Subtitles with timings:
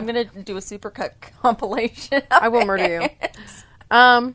[0.00, 1.10] I'm gonna do a supercut
[1.42, 2.22] compilation.
[2.30, 3.08] I will murder you.
[3.90, 4.34] Um,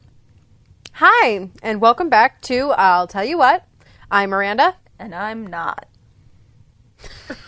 [0.91, 3.65] hi, and welcome back to I'll Tell You What.
[4.11, 5.87] I'm Miranda, and I'm not.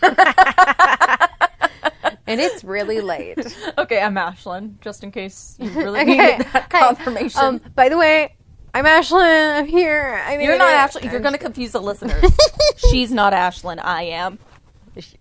[0.01, 0.15] and
[2.41, 3.37] it's really late.
[3.77, 7.39] Okay, I'm Ashlyn, just in case you really needed that confirmation.
[7.39, 8.35] Um, by the way,
[8.73, 9.59] I'm Ashlyn.
[9.59, 10.23] I'm here.
[10.25, 11.11] I mean You're not Ashlyn.
[11.11, 12.35] You're gonna confuse the listeners.
[12.77, 13.79] She's not Ashlyn.
[13.79, 14.39] I am.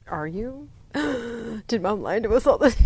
[0.08, 0.70] Are you?
[1.68, 2.76] Did mom lie to us all this?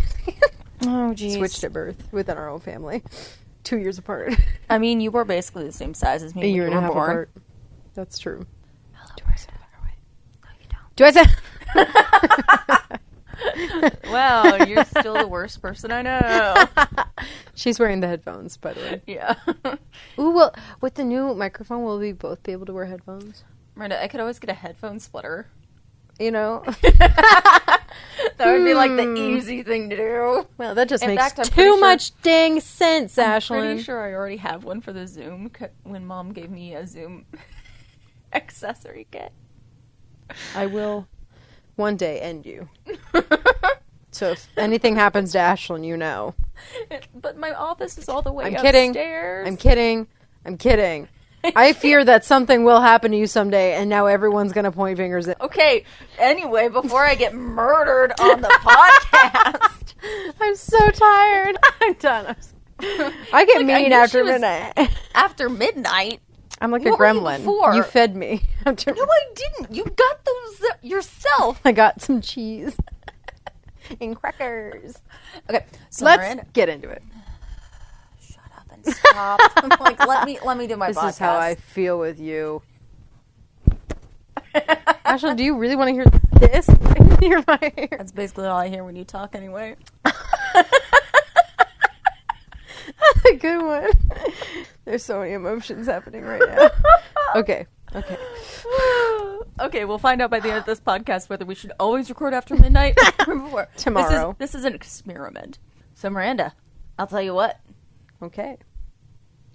[0.82, 1.34] Oh, geez.
[1.38, 3.02] Switched at birth within our own family,
[3.64, 4.34] two years apart,
[4.70, 6.74] I mean, you were basically the same size as me a when year you and
[6.74, 7.10] a were half born.
[7.10, 7.30] apart.
[7.94, 8.46] That's true.
[9.16, 9.48] Do I say
[10.42, 10.96] No, you don't.
[10.96, 11.24] Do I say?
[14.04, 16.64] Well, you're still the worst person I know.
[17.54, 19.02] She's wearing the headphones, by the way.
[19.06, 19.34] yeah.
[20.18, 23.44] Ooh, well, with the new microphone, will we both be able to wear headphones?
[23.76, 25.46] Miranda, I could always get a headphone splitter.
[26.20, 26.62] You know,
[28.36, 29.16] That would be like the Hmm.
[29.16, 30.46] easy thing to do.
[30.58, 33.56] well, that just In makes fact, I'm too sure- much dang sense, Ashley.
[33.58, 33.68] I'm Ashlyn.
[33.70, 36.86] pretty sure I already have one for the Zoom c- when Mom gave me a
[36.86, 37.24] Zoom
[38.34, 39.32] accessory kit.
[40.54, 41.08] I will
[41.76, 42.68] one day end you.
[44.12, 46.34] So if anything happens to Ashlyn, you know.
[47.14, 48.90] but my office is all the way I'm kidding.
[48.90, 49.46] upstairs.
[49.46, 50.08] I'm kidding.
[50.44, 51.08] I'm kidding.
[51.44, 55.26] I fear that something will happen to you someday, and now everyone's gonna point fingers
[55.28, 55.40] at.
[55.40, 55.84] Okay.
[56.18, 59.94] Anyway, before I get murdered on the podcast,
[60.40, 61.56] I'm so tired.
[61.80, 62.26] I'm done.
[62.26, 62.54] I'm so-
[63.32, 64.90] I get Like, mean knew after midnight.
[65.14, 66.20] after midnight.
[66.62, 67.74] I'm like What a were you gremlin.
[67.76, 68.42] You fed me.
[68.66, 69.74] After No, I didn't.
[69.74, 71.60] You got those uh, yourself.
[71.64, 72.76] I got some cheese
[74.00, 74.98] and crackers.
[75.48, 75.64] Okay.
[75.90, 77.02] So Let's get into it.
[78.84, 79.80] Shut up and stop.
[79.80, 81.08] like, let me let me do my This podcast.
[81.08, 82.62] is how I feel with you.
[85.04, 86.04] Ashley, do you really want to hear
[86.40, 86.68] this
[87.22, 87.88] in your my ear?
[87.90, 89.76] That's basically all I hear when you talk, anyway.
[90.04, 90.16] That's
[93.30, 93.90] a good one.
[94.84, 96.70] There's so many emotions happening right now.
[97.36, 98.16] Okay, okay.
[99.60, 102.34] okay, we'll find out by the end of this podcast whether we should always record
[102.34, 103.68] after midnight or before.
[103.76, 104.34] Tomorrow.
[104.38, 105.58] This is, this is an experiment.
[105.94, 106.54] So, Miranda,
[106.98, 107.60] I'll tell you what.
[108.22, 108.56] Okay.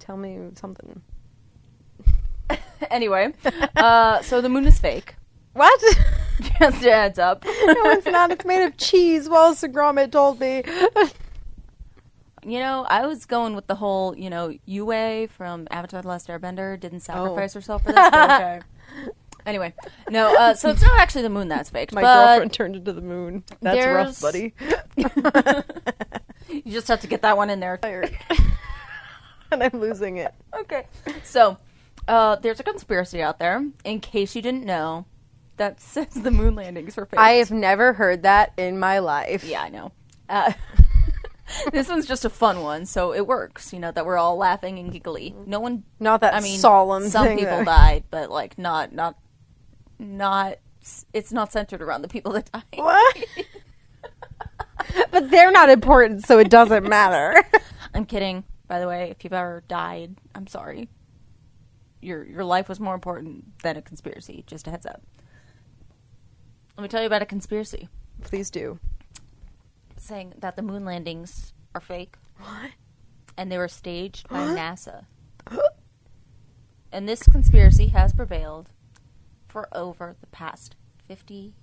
[0.06, 1.02] Tell me something.
[2.92, 3.34] Anyway,
[3.78, 5.16] uh, so the moon is fake.
[5.54, 5.82] What?
[6.60, 7.44] Just a heads up.
[7.44, 7.52] no,
[7.92, 8.30] it's not.
[8.30, 9.28] It's made of cheese.
[9.28, 10.62] Wallace and Gromit told me.
[12.46, 16.28] You know, I was going with the whole, you know, Yue from Avatar: The Last
[16.28, 18.06] Airbender didn't sacrifice herself for this.
[18.14, 18.60] Okay.
[19.46, 19.74] Anyway,
[20.10, 20.36] no.
[20.38, 21.92] Uh, so it's not actually the moon that's fake.
[21.94, 23.44] My girlfriend turned into the moon.
[23.62, 24.54] That's rough, buddy.
[24.98, 27.80] you just have to get that one in there.
[29.62, 30.34] I'm losing it.
[30.56, 30.88] Okay.
[31.24, 31.58] So,
[32.08, 35.06] uh, there's a conspiracy out there, in case you didn't know,
[35.58, 37.20] that says the moon landings were fake.
[37.20, 39.44] I have never heard that in my life.
[39.44, 39.92] Yeah, I know.
[40.30, 40.54] Uh,
[41.74, 43.74] this one's just a fun one, so it works.
[43.74, 45.36] You know that we're all laughing and giggly.
[45.46, 45.84] No one.
[46.00, 49.18] Not that I mean, solemn some people that- died, but like not not
[50.00, 50.58] not.
[51.14, 52.64] It's not centered around the people that died.
[52.76, 53.18] What?
[55.12, 57.44] but they're not important, so it doesn't matter.
[57.94, 58.44] I'm kidding.
[58.68, 60.90] By the way, if you've ever died, I'm sorry.
[62.02, 64.44] Your your life was more important than a conspiracy.
[64.48, 65.02] Just a heads up.
[66.78, 67.88] Let me tell you about a conspiracy
[68.22, 68.80] Please do.
[69.98, 72.72] saying that the moon landings are fake What?
[73.38, 75.06] and they were staged by NASA.
[76.92, 78.70] And this conspiracy has prevailed
[79.48, 80.76] for over the past
[81.08, 81.54] 50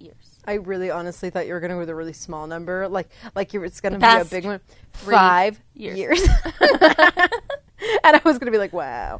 [0.00, 0.38] years.
[0.44, 3.08] I really honestly thought you were going to go with a really small number, like
[3.34, 4.60] like you it's going to be a big one.
[4.92, 5.98] Five years.
[5.98, 6.20] years.
[6.60, 9.18] and I was going to be like, wow.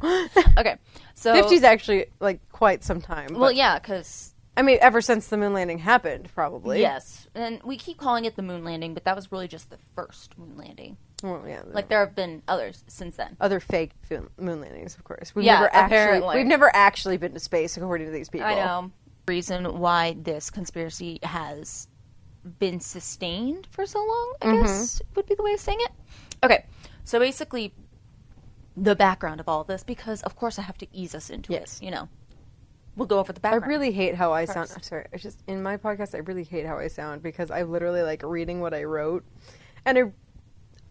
[0.57, 0.77] Okay,
[1.13, 3.33] so 50's actually like quite some time.
[3.33, 6.79] well, yeah, because I mean, ever since the moon landing happened, probably.
[6.81, 9.77] yes, and we keep calling it the moon landing, but that was really just the
[9.95, 10.97] first moon landing.
[11.23, 11.61] Well, yeah.
[11.67, 13.37] Like there have been others since then.
[13.39, 13.91] other fake
[14.39, 15.35] moon landings, of course.
[15.35, 16.37] We've Yeah, never actually apparently.
[16.37, 18.47] we've never actually been to space, according to these people.
[18.47, 18.91] I know.
[19.35, 21.87] Reason why this conspiracy has
[22.59, 24.61] been sustained for so long, I Mm-hmm.
[24.63, 25.91] guess would be the way of saying it.
[26.43, 26.65] Okay,
[27.05, 27.73] so basically,
[28.75, 31.79] the background of all this, because of course I have to ease us into Yes.
[31.79, 31.85] it.
[31.85, 32.09] You know,
[32.97, 33.63] we'll go over the background.
[33.63, 34.67] I really hate how I sound.
[34.67, 34.75] First.
[34.75, 37.63] I'm sorry, I just in my podcast, I really hate how I sound because I
[37.63, 39.23] literally like reading what I wrote,
[39.85, 40.03] and I,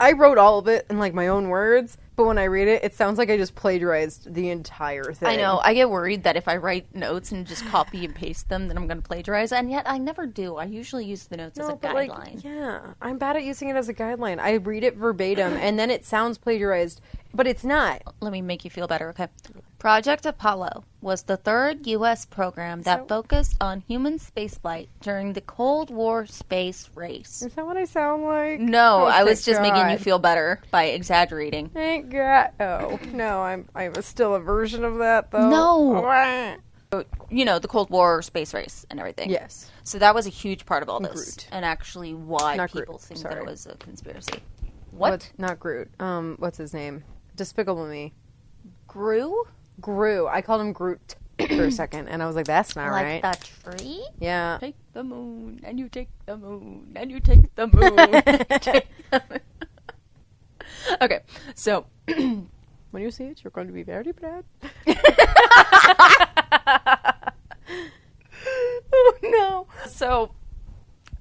[0.08, 1.98] I wrote all of it in like my own words.
[2.20, 5.26] But when I read it, it sounds like I just plagiarized the entire thing.
[5.26, 5.58] I know.
[5.64, 8.76] I get worried that if I write notes and just copy and paste them, then
[8.76, 9.52] I'm going to plagiarize.
[9.52, 10.56] And yet I never do.
[10.56, 12.08] I usually use the notes as a guideline.
[12.34, 14.38] Like, yeah, I'm bad at using it as a guideline.
[14.38, 17.00] I read it verbatim, and then it sounds plagiarized,
[17.32, 18.02] but it's not.
[18.20, 19.28] Let me make you feel better, okay?
[19.78, 22.26] Project Apollo was the third U.S.
[22.26, 27.40] program that So- focused on human spaceflight during the Cold War space race.
[27.40, 28.60] Is that what I sound like?
[28.60, 31.70] No, Oh, I was just making you feel better by exaggerating.
[31.70, 32.50] Thank God.
[32.60, 35.48] Oh no, I'm I'm still a version of that though.
[35.48, 36.56] No.
[37.30, 39.30] You know, the Cold War space race and everything.
[39.30, 39.70] Yes.
[39.84, 41.48] So that was a huge part of all this, Groot.
[41.52, 44.40] and actually why Not Groot, people think that it was a conspiracy.
[44.90, 45.10] What?
[45.12, 45.32] What?
[45.38, 45.88] Not Groot.
[46.00, 47.04] Um, what's his name?
[47.36, 48.12] Despicable Me.
[48.88, 49.44] Grew?
[49.80, 50.26] Gru.
[50.26, 51.14] I called him Groot
[51.48, 54.04] for a second, and I was like, "That's not like right." that tree?
[54.18, 54.58] Yeah.
[54.60, 57.96] Take the moon, and you take the moon, and you take the moon.
[58.60, 59.40] Take the moon.
[61.02, 61.20] okay,
[61.54, 61.86] so
[62.90, 64.44] When you see it, you're going to be very proud.
[68.92, 69.66] oh no.
[69.86, 70.34] So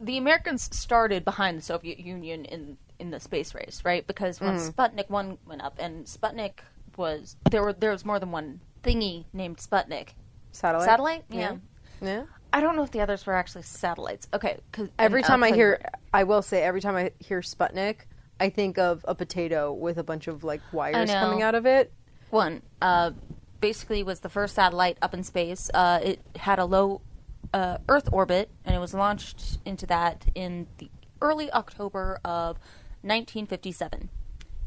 [0.02, 4.06] the Americans started behind the Soviet Union in in the space race, right?
[4.08, 4.74] Because when mm.
[4.74, 6.60] Sputnik one went up, and Sputnik
[6.98, 10.10] was there were there was more than one thingy named Sputnik
[10.52, 10.86] Satellite.
[10.86, 11.24] satellite.
[11.30, 11.58] Yeah.
[12.02, 12.24] Yeah.
[12.52, 14.28] I don't know if the others were actually satellites.
[14.34, 17.12] Okay, cause, Every time I'll I tell you hear, I will say, every time I
[17.20, 17.98] hear Sputnik,
[18.40, 21.20] I think of a potato with a bunch of like wires know.
[21.20, 21.92] coming out of it.
[22.30, 23.12] one uh,
[23.60, 25.70] basically was the first satellite up in space.
[25.74, 27.02] Uh, it had a low
[27.54, 30.90] uh, Earth orbit, and it was launched into that in the
[31.22, 32.58] early October of
[33.02, 34.10] 1957.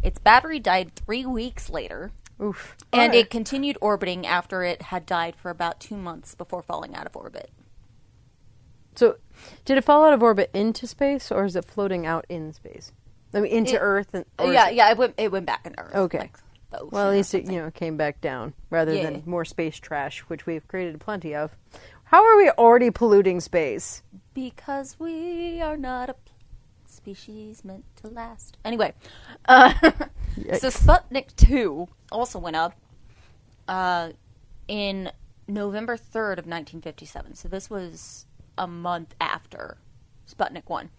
[0.03, 2.11] Its battery died three weeks later,
[2.43, 2.77] Oof.
[2.93, 7.07] and it continued orbiting after it had died for about two months before falling out
[7.07, 7.51] of orbit.
[8.95, 9.17] So,
[9.65, 12.93] did it fall out of orbit into space, or is it floating out in space?
[13.35, 15.67] I mean, into It- Earth and or yeah, it- yeah, it went it went back
[15.67, 15.95] into Earth.
[15.95, 16.19] Okay.
[16.19, 16.37] like
[16.93, 19.05] Well, at least it you know came back down rather Yeah.
[19.11, 21.57] than more space trash, which we've created plenty of.
[22.05, 24.03] How are we already polluting space?
[24.35, 26.15] Because we are not a
[26.87, 28.59] species meant to last.
[28.65, 28.93] Anyway,
[29.47, 29.73] uh,
[30.59, 32.75] so Sputnik 2 also went up
[33.67, 34.11] uh,
[34.69, 35.11] in
[35.49, 37.35] November 3rd of 1957.
[37.35, 38.27] So this was
[38.59, 39.79] a month after
[40.31, 40.91] Sputnik 1.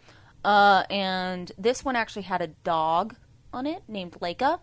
[0.44, 3.16] Uh, and this one actually had a dog
[3.54, 4.60] on it named Laika.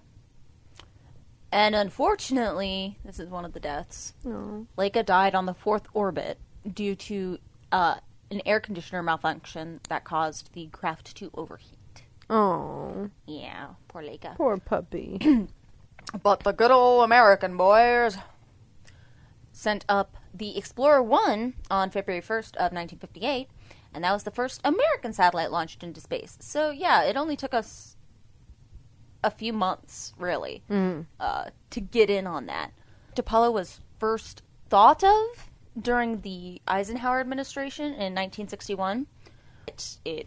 [1.52, 4.14] And unfortunately, this is one of the deaths.
[4.26, 4.66] Oh.
[4.78, 6.38] Laika died on the fourth orbit
[6.72, 7.38] due to
[7.72, 7.96] uh,
[8.30, 11.76] an air conditioner malfunction that caused the craft to overheat.
[12.28, 14.36] Oh, Yeah, poor Laika.
[14.36, 15.18] poor puppy.
[16.22, 18.16] But the good old American boys
[19.52, 23.48] sent up the Explorer 1 on February 1st of 1958,
[23.94, 26.36] and that was the first American satellite launched into space.
[26.40, 27.96] So, yeah, it only took us
[29.22, 31.02] a few months, really, mm-hmm.
[31.18, 32.72] uh, to get in on that.
[33.20, 35.50] Apollo was first thought of
[35.80, 39.06] during the Eisenhower administration in 1961.
[39.68, 40.26] It, it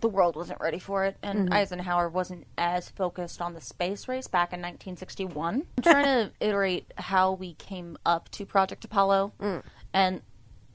[0.00, 1.52] the world wasn't ready for it, and mm-hmm.
[1.54, 5.66] Eisenhower wasn't as focused on the space race back in 1961.
[5.78, 9.62] I'm trying to iterate how we came up to Project Apollo, mm.
[9.94, 10.20] and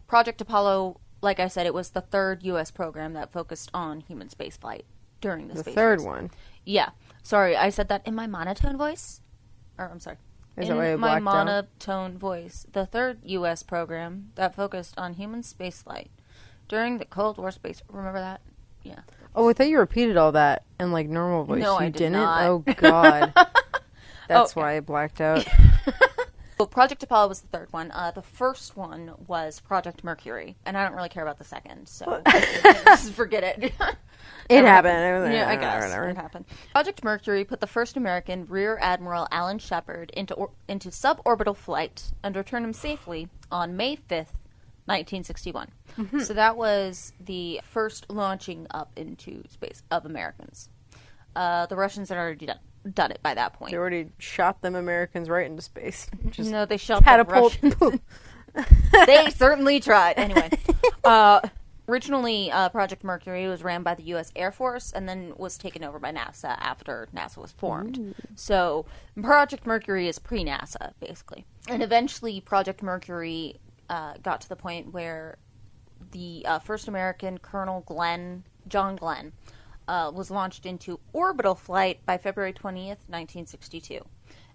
[0.07, 2.71] Project Apollo, like I said, it was the third U.S.
[2.71, 4.83] program that focused on human spaceflight
[5.21, 6.05] during the, the space third race.
[6.05, 6.31] one.
[6.65, 6.89] Yeah,
[7.23, 9.21] sorry, I said that in my monotone voice.
[9.77, 10.17] Or I'm sorry.
[10.57, 11.23] Is in my blacked out?
[11.23, 13.61] monotone voice, the third U.S.
[13.63, 16.07] program that focused on human spaceflight
[16.67, 17.81] during the Cold War space.
[17.89, 18.41] Remember that?
[18.83, 19.01] Yeah.
[19.35, 21.61] Oh, I thought you repeated all that in like normal voice.
[21.61, 22.13] No, you I did didn't.
[22.13, 22.45] not.
[22.47, 23.33] Oh God,
[24.27, 24.61] that's Oh.
[24.61, 25.45] why I blacked out.
[26.57, 27.91] Well, Project Apollo was the third one.
[27.91, 31.87] Uh, the first one was Project Mercury, and I don't really care about the second,
[31.87, 32.21] so
[32.85, 33.73] just forget it.
[34.49, 35.33] It happened.
[35.33, 36.45] yeah, I guess it happened.
[36.71, 42.11] Project Mercury put the first American Rear Admiral Alan Shepard into or- into suborbital flight
[42.23, 44.37] and returned him safely on May fifth,
[44.87, 45.69] nineteen sixty-one.
[45.97, 46.19] Mm-hmm.
[46.21, 50.69] So that was the first launching up into space of Americans.
[51.35, 52.59] Uh, the Russians had already done,
[52.93, 53.71] done it by that point.
[53.71, 56.07] They already shot them Americans right into space.
[56.29, 57.57] Just no, they shot catapult.
[59.05, 60.13] they certainly tried.
[60.17, 60.49] Anyway,
[61.03, 61.41] uh,
[61.87, 64.31] originally uh, Project Mercury was ran by the U.S.
[64.35, 68.15] Air Force and then was taken over by NASA after NASA was formed.
[68.35, 68.85] So
[69.21, 75.37] Project Mercury is pre-NASA basically, and eventually Project Mercury uh, got to the point where
[76.11, 79.33] the uh, first American Colonel Glenn John Glenn
[79.87, 84.01] uh, was launched into orbital flight by February twentieth, nineteen sixty-two,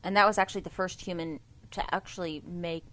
[0.02, 2.84] and that was actually the first human to actually make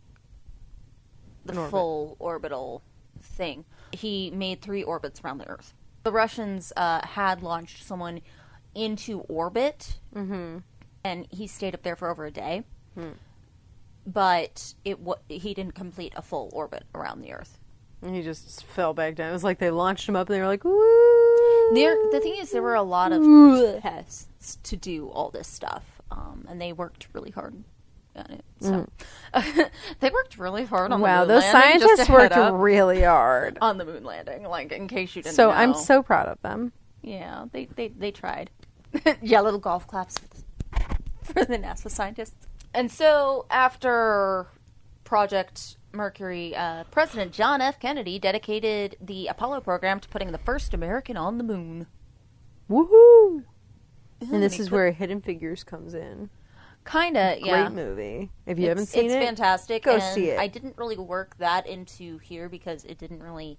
[1.45, 1.69] the orbit.
[1.69, 2.83] full orbital
[3.21, 3.65] thing.
[3.91, 5.73] He made three orbits around the Earth.
[6.03, 8.21] The Russians uh, had launched someone
[8.75, 12.63] into orbit and he stayed up there for over a day.
[14.05, 17.59] But it wa he didn't complete a full orbit around the Earth.
[18.01, 19.29] And he just fell back down.
[19.29, 21.18] It was like they launched him up and they were like, woo.
[21.73, 25.83] There, the thing is, there were a lot of tests to do all this stuff,
[26.11, 27.63] um, and they worked really hard
[28.15, 28.43] on it.
[28.59, 28.87] So
[29.99, 33.57] they worked really hard on Wow, the moon those landing, just scientists worked really hard.
[33.61, 34.43] on the moon landing.
[34.43, 35.43] Like in case you didn't know.
[35.43, 35.55] So know.
[35.55, 36.71] I'm so proud of them.
[37.01, 38.49] yeah, they they they tried.
[39.21, 42.47] yeah, little golf claps for the, for the NASA scientists.
[42.73, 44.47] And so after
[45.03, 47.79] Project Mercury, uh, President John F.
[47.79, 51.87] Kennedy dedicated the Apollo program to putting the first American on the moon.
[52.69, 53.43] Woohoo!
[54.21, 56.29] And this is where Hidden Figures comes in.
[56.85, 57.63] Kinda, yeah.
[57.69, 58.31] Great movie.
[58.45, 59.83] If you haven't seen it's it, it's fantastic.
[59.83, 60.39] go and see it.
[60.39, 63.57] I didn't really work that into here because it didn't really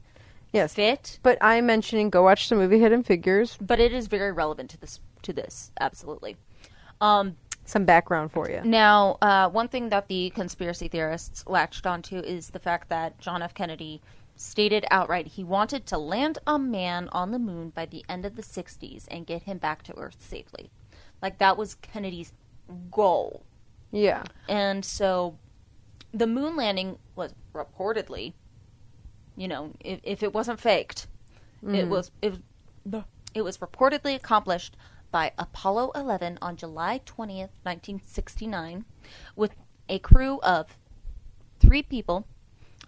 [0.52, 0.74] yes.
[0.74, 3.56] fit, But I'm mentioning go watch the movie Hidden Figures.
[3.60, 5.00] but it is very relevant to this.
[5.22, 6.36] To this, absolutely.
[7.00, 7.36] Um,
[7.70, 8.62] Some background for you.
[8.64, 13.42] now, uh, one thing that the conspiracy theorists latched onto is the fact that John
[13.42, 13.54] F.
[13.54, 14.02] Kennedy
[14.34, 18.34] stated outright he wanted to land a man on the moon by the end of
[18.34, 20.68] the 60s and get him back to Earth safely.
[21.22, 22.32] Like, that was Kennedy's
[22.90, 23.44] goal.
[23.92, 24.24] Yeah.
[24.48, 25.38] And so
[26.12, 28.32] the moon landing was reportedly,
[29.36, 31.06] you know, if, if it wasn't faked,
[31.62, 32.32] it was it
[32.84, 34.76] was it was reportedly accomplished
[35.10, 38.84] by Apollo 11 on July 20th, 1969,
[39.36, 39.54] with
[39.88, 40.76] a crew of
[41.58, 42.26] three people: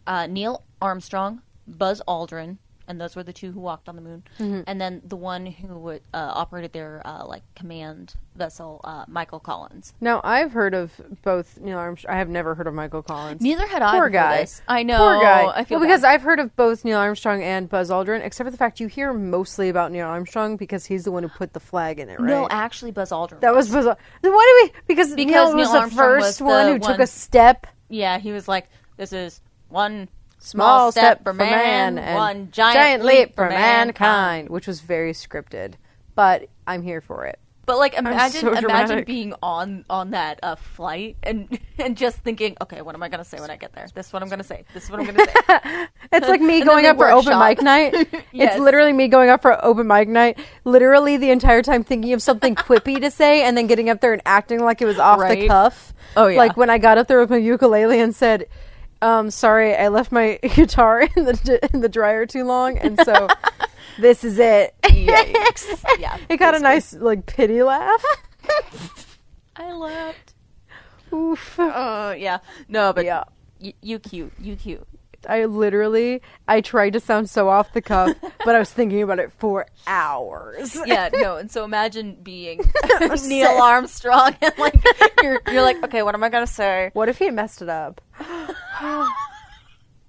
[0.06, 2.58] uh, Neil Armstrong, Buzz Aldrin,
[2.88, 4.22] and those were the two who walked on the moon,
[4.66, 9.40] and then the one who would, uh, operated their uh, like command vessel, uh, Michael
[9.40, 9.92] Collins.
[10.00, 12.14] Now I've heard of both Neil Armstrong.
[12.14, 13.40] I have never heard of Michael Collins.
[13.42, 13.92] Neither had I.
[13.92, 14.38] Poor guy.
[14.40, 14.62] this.
[14.66, 14.98] I know.
[14.98, 15.46] Poor guy.
[15.54, 16.02] I feel well, because.
[16.04, 19.12] I've heard of both Neil Armstrong and Buzz Aldrin, except for the fact you hear
[19.12, 22.26] mostly about Neil Armstrong because he's the one who put the flag in it, right?
[22.28, 23.40] no, actually, Buzz Aldrin.
[23.40, 23.86] that was Buzz.
[23.86, 24.80] Al- Then why do we?
[24.86, 27.66] Because, Because Neil was Neil the first was the one who took a step.
[27.88, 28.18] yeah.
[28.18, 30.08] He was like, "This is one
[30.42, 35.74] Small step, for man, and one giant, leap for for mankind, which was very scripted,
[36.16, 37.38] but I'm here for it.
[37.64, 42.56] But like, imagine, so imagine being on on that uh, flight and and just thinking,
[42.60, 43.86] okay, what am I gonna say when I get there?
[43.94, 44.64] This is what I'm gonna say.
[44.74, 45.86] This is what I'm gonna say.
[46.12, 47.94] It's like me going they up for open mic night.
[48.32, 48.54] Yes.
[48.54, 52.20] It's literally me going up for open mic night, literally the entire time thinking of
[52.20, 55.20] something quippy to say, and then getting up there and acting like it was off
[55.20, 55.94] the cuff.
[56.16, 56.38] Oh, yeah.
[56.38, 58.48] Like when I got up there with my ukulele and said,
[59.02, 63.28] um, "Sorry, I left my guitar in the in the dryer too long, and so
[64.00, 65.84] this is it." Yikes.
[65.98, 68.04] Yeah, It got a nice like pity laugh.
[69.56, 70.34] I laughed.
[71.12, 71.58] Oof.
[71.60, 72.38] Uh, yeah.
[72.68, 73.24] No, but Yeah.
[73.60, 74.32] y- you cute.
[74.40, 74.86] You cute.
[75.28, 79.18] I literally I tried to sound so off the cuff, but I was thinking about
[79.18, 80.76] it for hours.
[80.86, 82.60] yeah, no, and so imagine being
[83.26, 84.82] Neil Armstrong and like
[85.22, 86.90] you're you're like, okay, what am I gonna say?
[86.94, 88.00] What if he messed it up?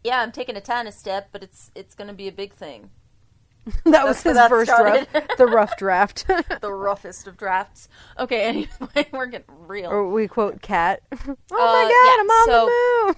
[0.05, 2.89] Yeah, I'm taking a tiny step, but it's it's gonna be a big thing.
[3.86, 5.08] That was his that first started.
[5.13, 6.25] draft, the rough draft.
[6.60, 7.88] The roughest of drafts.
[8.20, 9.89] Okay, anyway, we're getting real.
[9.89, 11.01] or we quote Cat.
[11.13, 13.15] Oh Uh, my yeah, god, I'm on so- the moon.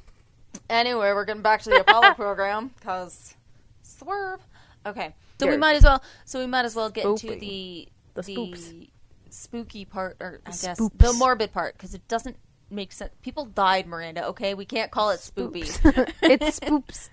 [0.70, 3.36] Anyway, we're getting back to the Apollo program because
[3.84, 4.40] swerve.
[4.86, 6.04] Okay, so we might as well.
[6.26, 7.40] So we might as well get into Spooping.
[7.40, 8.88] the The
[9.30, 10.98] spooky part, or I guess spoops.
[10.98, 12.38] the morbid part, because it doesn't
[12.70, 13.12] make sense.
[13.22, 14.28] People died, Miranda.
[14.28, 15.64] Okay, we can't call it spoopy.
[16.22, 17.10] it's spoops.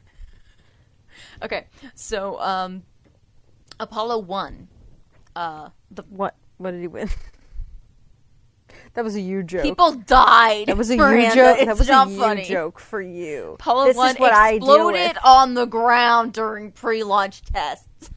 [1.42, 2.82] okay, so um,
[3.80, 4.68] Apollo one.
[5.34, 6.36] Uh, the What?
[6.58, 7.08] What did he win?
[8.94, 9.62] That was a you joke.
[9.62, 10.66] people died.
[10.66, 11.58] that was a you joke.
[11.60, 12.44] That was a you funny.
[12.44, 13.52] joke for you.
[13.54, 18.10] Apollo this one is what exploded on the ground during pre-launch tests.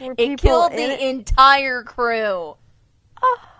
[0.00, 2.56] Were It killed the it- entire crew.
[3.22, 3.54] Ah.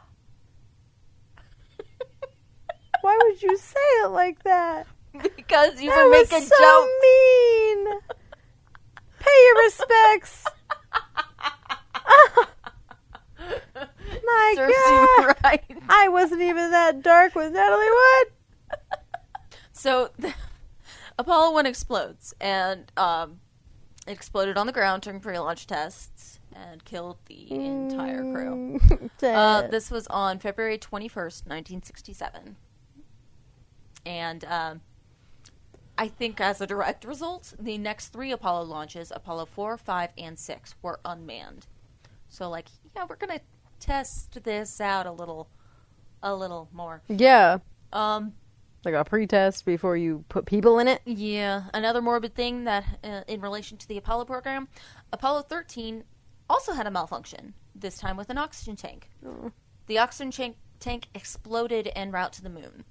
[3.01, 4.87] Why would you say it like that?
[5.37, 6.93] Because you That were was making so jokes.
[7.03, 8.01] mean.
[9.19, 10.45] Pay your respects.
[14.29, 15.37] My Serves God.
[15.45, 15.65] right.
[15.89, 18.27] I wasn't even that dark with Natalie Wood.
[19.73, 20.11] So,
[21.21, 23.39] Apollo 1 explodes, and um,
[24.09, 28.81] it exploded on the ground during pre launch tests and killed the entire crew.
[29.23, 32.57] Uh, this was on February 21st, 1967.
[34.05, 34.81] And um,
[35.97, 40.39] I think as a direct result, the next three Apollo launches, Apollo 4, 5, and
[40.39, 41.67] 6, were unmanned.
[42.29, 43.45] So, like, yeah, we're going to
[43.81, 45.49] test this out a little,
[46.23, 47.03] a little more.
[47.09, 47.59] yeah,
[47.93, 48.33] Um,
[48.85, 51.03] like a pretest before you put people in it.
[51.05, 54.69] Yeah, another morbid thing that, uh, in relation to the Apollo program,
[55.13, 56.05] Apollo 13
[56.49, 57.55] also had a malfunction.
[57.75, 59.11] This time with an oxygen tank.
[59.87, 62.85] The oxygen tank tank exploded en route to the moon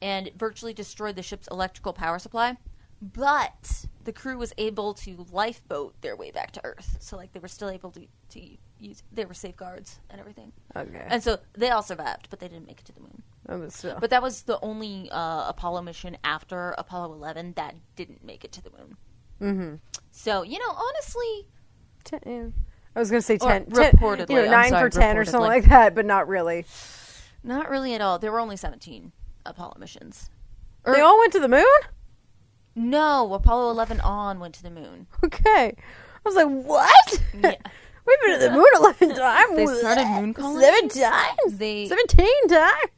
[0.00, 2.56] and virtually destroyed the ship's electrical power supply.
[3.02, 6.96] But the crew was able to lifeboat their way back to Earth.
[7.00, 8.40] So, like, they were still able to, to
[8.78, 10.52] use, they were safeguards and everything.
[10.74, 11.06] Okay.
[11.08, 13.70] And so they all survived, but they didn't make it to the moon.
[13.70, 18.44] So- But that was the only uh, Apollo mission after Apollo 11 that didn't make
[18.44, 18.96] it to the moon.
[19.40, 19.80] Mhm.
[20.10, 21.48] So, you know, honestly,
[22.04, 22.46] Ten, yeah.
[22.94, 25.24] I was gonna say Or 10, 10 reportedly, you know, nine sorry, for ten or
[25.24, 26.64] something like that, but not really.
[27.42, 28.18] not really at all.
[28.18, 29.12] There were only 17
[29.44, 30.30] Apollo missions.
[30.84, 31.64] they all went to the moon.
[32.74, 35.06] No, Apollo 11 on went to the moon.
[35.24, 37.22] Okay, I was like, what?
[37.42, 37.54] Yeah.
[38.06, 39.56] We've been to the moon eleven times.
[39.56, 41.58] They started moon colonies seven times.
[41.58, 42.90] They Seventeen times.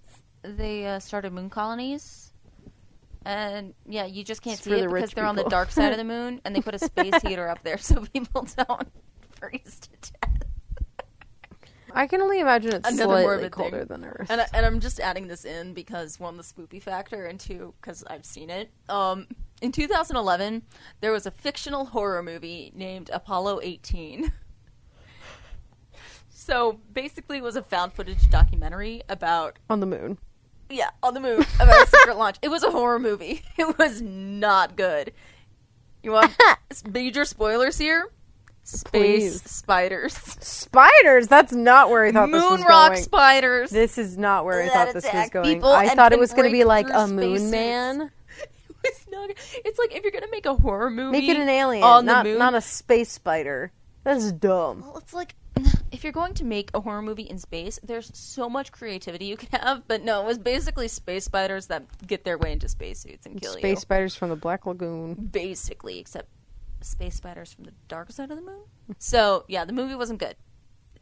[0.42, 2.32] they uh, started moon colonies.
[3.24, 5.42] And yeah, you just can't It's see for it the because rich they're on the
[5.42, 5.50] people.
[5.50, 8.46] dark side of the moon, and they put a space heater up there so people
[8.56, 8.88] don't
[9.38, 10.42] freeze to death.
[11.92, 13.88] I can only imagine it's Another slightly morbid colder thing.
[13.88, 14.26] than Earth.
[14.30, 17.72] And, I, and I'm just adding this in because one, the spoopy factor, and two,
[17.80, 18.70] because I've seen it.
[18.90, 19.26] Um,
[19.62, 20.62] in 2011,
[21.00, 24.30] there was a fictional horror movie named Apollo 18.
[26.48, 30.18] So basically, it was a found footage documentary about on the moon.
[30.70, 32.36] yeah on the moon about a secret launch.
[32.42, 33.42] It was a horror movie.
[33.58, 35.12] It was not good.
[36.02, 36.36] You want
[36.90, 38.08] major spoilers here?
[38.64, 39.42] Space Please.
[39.50, 41.26] spiders, Spiders.
[41.28, 42.58] That's not where I thought this was going.
[42.60, 43.02] moon rock going.
[43.02, 43.70] spiders.
[43.70, 45.64] This is not where I thought this was going.
[45.64, 48.10] I thought it was going to be like a moon man.
[48.84, 49.28] It's not.
[49.64, 52.12] It's like if you're gonna make a horror movie, Make it an alien, on the
[52.12, 52.38] not moon.
[52.38, 53.72] not a space spider.
[54.04, 54.82] That's dumb.
[54.82, 55.34] well, it's like
[55.98, 59.36] if you're going to make a horror movie in space, there's so much creativity you
[59.36, 59.82] can have.
[59.88, 63.52] But no, it was basically space spiders that get their way into spacesuits and kill
[63.54, 63.68] Space you.
[63.70, 65.14] Space spiders from the Black Lagoon.
[65.14, 66.28] Basically, except
[66.82, 68.62] space spiders from the dark side of the moon.
[68.98, 70.36] So yeah, the movie wasn't good.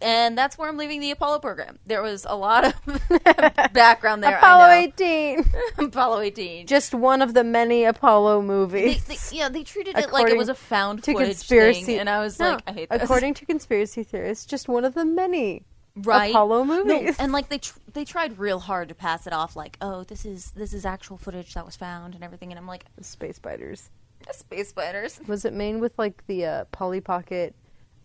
[0.00, 1.78] And that's where I'm leaving the Apollo program.
[1.86, 2.74] There was a lot of
[3.72, 4.36] background there.
[4.36, 4.86] Apollo I know.
[4.88, 5.44] 18.
[5.86, 6.66] Apollo 18.
[6.66, 9.04] Just one of the many Apollo movies.
[9.04, 12.10] they, yeah, they treated it like it was a found to footage conspiracy, thing, and
[12.10, 13.02] I was No, like, I hate this.
[13.02, 15.62] According to conspiracy theorists, just one of the many
[15.96, 16.30] right?
[16.30, 17.16] Apollo No, movies.
[17.18, 20.26] and like they tr- they tried real hard to pass it off like, oh, this
[20.26, 23.88] is this is actual footage that was found and everything, and I'm like, Space spiders.
[24.32, 25.20] space spiders.
[25.26, 27.54] Was it made with like the uh, Polly Pocket,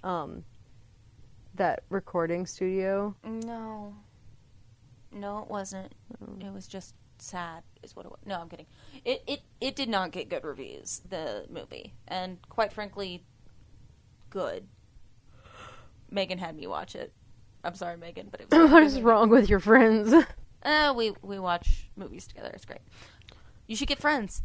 [0.06, 0.46] um,
[1.56, 3.16] that recording studio?
[3.24, 3.96] No,
[5.12, 5.94] no, it wasn't.
[6.22, 6.46] Oh.
[6.46, 8.20] It was just sad, is what it was.
[8.26, 8.68] No, I'm kidding.
[9.06, 11.02] It it it did not get good reviews.
[11.10, 13.24] The movie, and quite frankly,
[14.30, 14.68] good.
[16.10, 17.14] Megan had me watch it.
[17.64, 18.72] I'm sorry, Megan, but it was.
[18.72, 20.14] what is wrong with your friends?
[20.64, 22.52] Uh, we we watch movies together.
[22.54, 22.82] It's great.
[23.68, 24.44] You should get friends.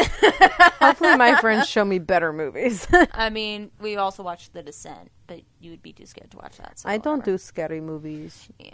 [0.00, 2.86] Hopefully, my friends show me better movies.
[3.12, 6.56] I mean, we also watched The Descent, but you would be too scared to watch
[6.56, 6.80] that.
[6.80, 7.36] So I don't whatever.
[7.36, 8.48] do scary movies.
[8.58, 8.72] Yeah.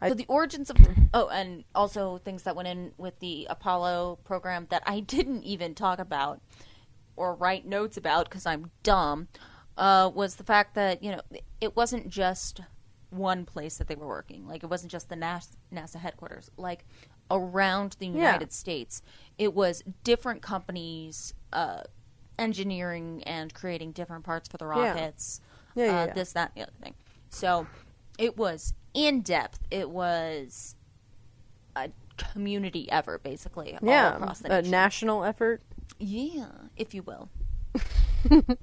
[0.00, 0.76] I- so the origins of
[1.12, 5.74] oh, and also things that went in with the Apollo program that I didn't even
[5.74, 6.40] talk about
[7.16, 9.28] or write notes about because I'm dumb
[9.76, 11.20] uh, was the fact that you know
[11.60, 12.60] it wasn't just
[13.10, 14.46] one place that they were working.
[14.46, 16.48] Like it wasn't just the NASA, NASA headquarters.
[16.56, 16.84] Like
[17.30, 19.02] around the United States,
[19.36, 21.82] it was different companies uh,
[22.38, 24.90] engineering and creating different parts for the Yeah.
[24.92, 25.40] rockets.
[25.78, 26.12] Yeah, yeah, uh, yeah.
[26.14, 26.94] This, that, and the other thing.
[27.30, 27.66] So
[28.18, 29.60] it was in depth.
[29.70, 30.74] It was
[31.76, 34.70] a community effort, basically, all Yeah, across the a nation.
[34.72, 35.62] national effort,
[36.00, 37.28] yeah, if you will.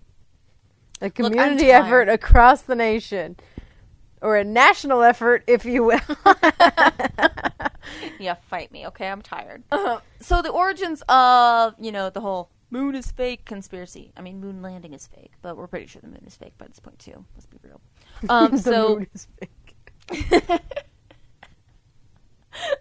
[1.01, 1.85] a community tired.
[1.85, 3.37] effort across the nation,
[4.21, 5.99] or a national effort, if you will.
[8.17, 9.07] Yeah, fight me, okay?
[9.09, 9.63] I'm tired.
[9.71, 14.11] Uh, so the origins of you know the whole moon is fake conspiracy.
[14.17, 16.67] I mean, moon landing is fake, but we're pretty sure the moon is fake by
[16.67, 17.25] this point too.
[17.35, 17.81] Let's be real.
[18.29, 20.61] Um, the so moon is fake.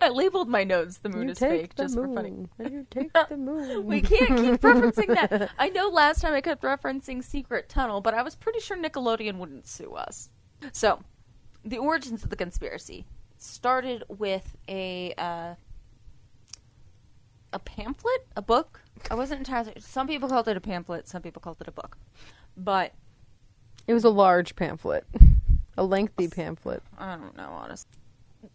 [0.00, 2.46] I labeled my notes "the moon You is fake" just for funny.
[2.60, 3.84] You take the moon.
[3.84, 5.50] We can't keep referencing that.
[5.58, 9.38] I know last time I kept referencing Secret Tunnel, but I was pretty sure Nickelodeon
[9.38, 10.30] wouldn't sue us.
[10.72, 11.00] So,
[11.64, 13.04] the origins of the conspiracy
[13.36, 15.54] started with a uh,
[17.52, 18.83] a pamphlet, a book.
[19.10, 19.74] I wasn't entirely.
[19.78, 21.08] Some people called it a pamphlet.
[21.08, 21.96] Some people called it a book.
[22.56, 22.92] But
[23.86, 25.04] It was a large pamphlet,
[25.76, 26.82] a lengthy pamphlet.
[26.96, 27.90] I don't know, honestly.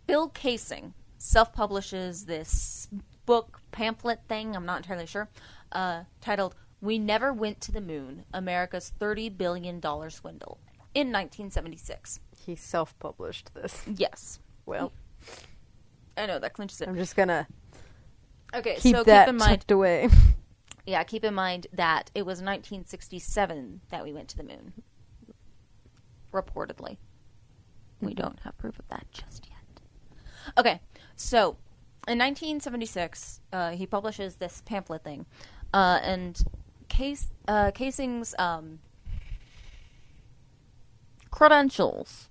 [0.08, 2.88] Bill Kaysing self publishes this
[3.26, 5.30] book pamphlet thing, I'm not entirely sure,
[5.72, 10.58] uh, titled We Never Went to the Moon America's $30 Billion Swindle
[10.96, 12.20] in 1976.
[12.36, 13.84] He self-published this.
[13.96, 14.40] Yes.
[14.66, 14.92] Well,
[16.18, 16.88] I know, that clinches it.
[16.88, 17.48] I'm just gonna
[18.54, 19.50] Okay, keep so that keep in mind.
[19.62, 20.10] tucked away.
[20.86, 24.74] Yeah, keep in mind that it was 1967 that we went to the moon.
[26.34, 26.98] Reportedly.
[28.02, 30.58] We don't have proof of that just yet.
[30.58, 30.82] Okay,
[31.16, 31.58] so
[32.08, 35.28] in 1976, uh, he publishes this pamphlet thing,
[35.76, 36.42] uh, and
[36.88, 38.80] Case uh, Kaysing's um,
[41.30, 42.30] credentials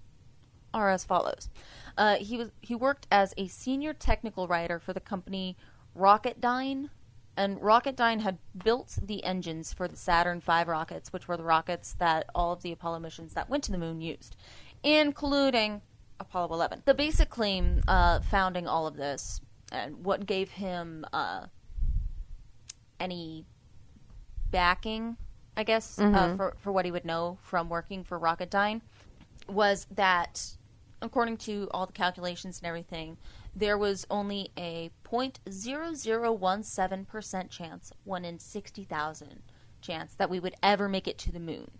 [0.74, 1.48] are as follows.
[1.96, 5.56] Uh, he was he worked as a senior technical writer for the company
[5.98, 6.90] Rocketdyne,
[7.36, 11.94] and Rocketdyne had built the engines for the Saturn V rockets, which were the rockets
[11.98, 14.36] that all of the Apollo missions that went to the moon used,
[14.82, 15.82] including
[16.20, 16.82] Apollo 11.
[16.84, 21.46] The basic claim uh, founding all of this and what gave him uh,
[22.98, 23.44] any
[24.50, 25.16] backing,
[25.56, 28.80] I guess, uh, for, for what he would know from working for Rocketdyne
[29.48, 30.42] was that,
[31.02, 33.16] according to all the calculations and everything,
[33.58, 39.42] there was only a 0.0017% chance, one in 60,000
[39.80, 41.70] chance, that we would ever make it to the moon.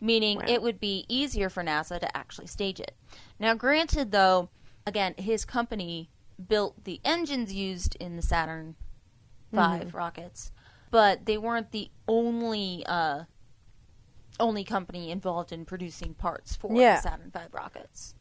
[0.00, 0.44] Meaning Wow.
[0.48, 2.96] it would be easier for NASA to actually stage it.
[3.38, 4.48] Now, granted, though,
[4.86, 6.10] again, his company
[6.48, 8.74] built the engines used in the Saturn
[9.52, 9.96] V Mm-hmm.
[9.96, 10.50] rockets,
[10.90, 13.24] but they weren't the only uh,
[14.42, 16.96] only company involved in producing parts for Yeah.
[16.96, 18.14] the Saturn V rockets.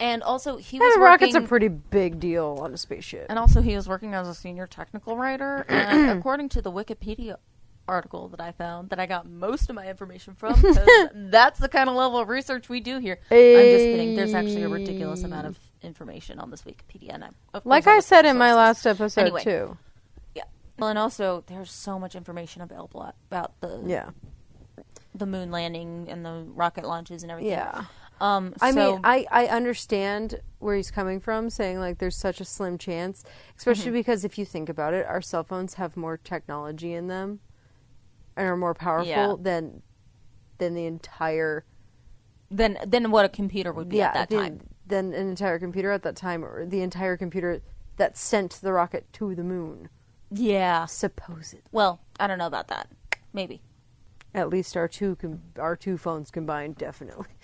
[0.00, 3.26] and also, he was And rocket's a pretty big deal on a spaceship.
[3.28, 5.64] and also, he was working as a senior technical writer.
[5.68, 7.36] And according to the Wikipedia
[7.86, 10.54] article that I found, that I got most of my information from,
[11.14, 13.18] that's the kind of level of research we do here.
[13.30, 14.14] I'm just kidding.
[14.16, 18.00] There's actually a ridiculous amount of information on this Wikipedia, and I, of like I
[18.00, 19.42] said in my last episode Anyway.
[19.42, 19.76] too.
[20.34, 20.44] Yeah.
[20.78, 24.10] Well, and also, there's so much information available about the Yeah.
[25.20, 27.52] The moon landing and the rocket launches and everything.
[27.52, 27.84] Yeah.
[28.20, 28.52] Um.
[28.60, 32.76] I mean, I, I understand where he's coming from, saying like there's such a slim
[32.76, 33.24] chance,
[33.56, 33.94] especially Mm-hmm.
[33.94, 37.40] because if you think about it, our cell phones have more technology in them
[38.36, 39.36] and are more powerful Yeah.
[39.40, 39.82] than
[40.58, 41.64] than the entire
[42.50, 44.60] than than what a computer would be yeah at that time.
[44.86, 47.62] than an entire computer at that time, or the entire computer
[47.96, 49.88] that sent the rocket to the moon.
[50.30, 50.84] Yeah.
[50.86, 52.88] Supposedly, Well, I don't know about that.
[53.32, 53.62] Maybe.
[54.34, 57.26] At least our two com- our two phones combined, definitely.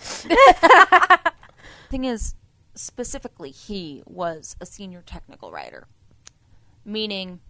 [1.90, 2.34] Thing is,
[2.74, 5.86] specifically, he was a senior technical writer,
[6.84, 7.40] meaning,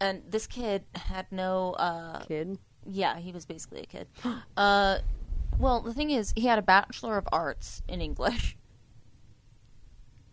[0.00, 1.72] and this kid had no.
[1.72, 4.08] uh Kid, Yeah, he was basically a kid.
[4.56, 4.98] uh,
[5.58, 8.56] well, the thing is, he had a bachelor of arts in English.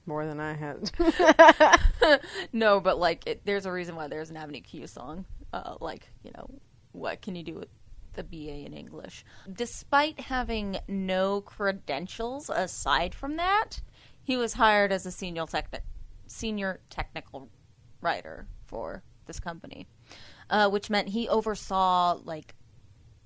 [0.07, 0.91] more than I had.
[2.53, 5.25] no, but like, it, there's a reason why there's an Avenue Q song.
[5.53, 6.49] Uh, like, you know,
[6.93, 7.67] what can you do with
[8.13, 9.24] the BA in English?
[9.52, 13.82] Despite having no credentials aside from that,
[14.24, 15.80] he was hired as a senior techni-
[16.28, 17.50] senior technical
[18.02, 19.88] writer for this company,
[20.50, 22.56] uh, which meant he oversaw like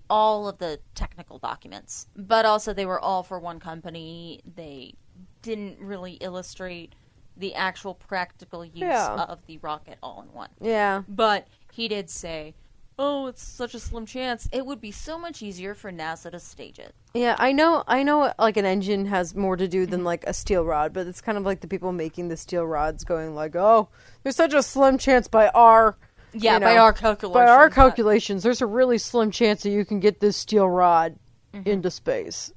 [0.10, 4.42] all of the technical documents, but also they were all for one company.
[4.56, 4.94] They
[5.42, 6.94] didn't really illustrate
[7.38, 9.24] the actual practical use Yeah.
[9.24, 10.50] of the rocket all in one.
[10.62, 12.54] yeah, But he did say,
[12.98, 14.48] "Oh, it's such a slim chance.
[14.52, 17.84] It would be so much easier for NASA to stage it." Yeah, I know.
[17.88, 18.34] I know.
[18.40, 19.92] Like an engine has more to do Mm-hmm.
[19.92, 22.66] than like a steel rod, but it's kind of like the people making the steel
[22.66, 23.90] rods going like, "Oh,
[24.24, 25.98] there's such a slim chance by our
[26.34, 27.34] Yeah, you by our calculations.
[27.48, 31.16] by our calculations, there's a really slim chance that you can get this steel rod
[31.54, 31.70] Mm-hmm.
[31.70, 32.52] into space."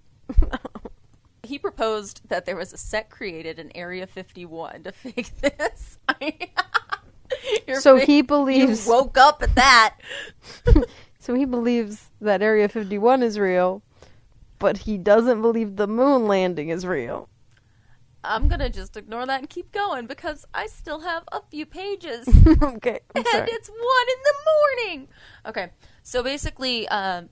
[1.44, 5.98] He proposed that there was a set created in Area 51 to fake this.
[7.81, 8.87] So fa- he you believes.
[8.87, 9.97] woke up at that.
[11.21, 13.83] So he believes that Area 51 is real,
[14.59, 17.29] but he doesn't believe the moon landing is real.
[18.25, 22.27] I'm gonna just ignore that and keep going because I still have a few pages.
[22.47, 23.49] okay, I'm and sorry.
[23.51, 24.35] it's one in the
[24.87, 25.09] morning.
[25.45, 25.71] Okay,
[26.03, 27.29] so basically, um,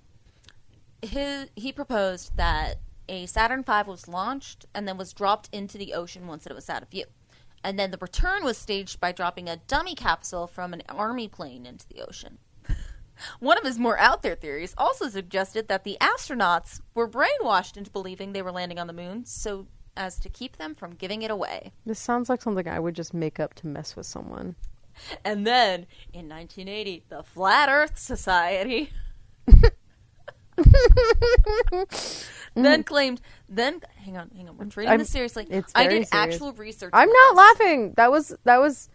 [1.01, 2.77] his he proposed that
[3.09, 6.69] a Saturn V was launched and then was dropped into the ocean once it was
[6.69, 7.05] out of view,
[7.64, 11.66] and then the return was staged by dropping a dummy capsule from an army plane
[11.66, 12.38] into the ocean.
[13.40, 17.90] One of his more out there theories also suggested that the astronauts were brainwashed into
[17.90, 19.66] believing they were landing on the moon so
[19.97, 21.73] as to keep them from giving it away.
[21.85, 24.55] This sounds like something I would just make up to mess with someone.
[25.25, 28.90] And then in 1980, the Flat Earth Society
[32.55, 33.21] then claimed.
[33.49, 34.57] Then hang on, hang on.
[34.57, 35.47] We're treating I'm- this seriously.
[35.51, 36.11] it's I did serious.
[36.12, 36.90] actual research.
[36.92, 37.38] I'm not this.
[37.38, 37.95] laughing.
[37.97, 38.88] That was that was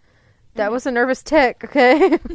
[0.55, 1.63] that was a nervous tic.
[1.63, 2.19] Okay.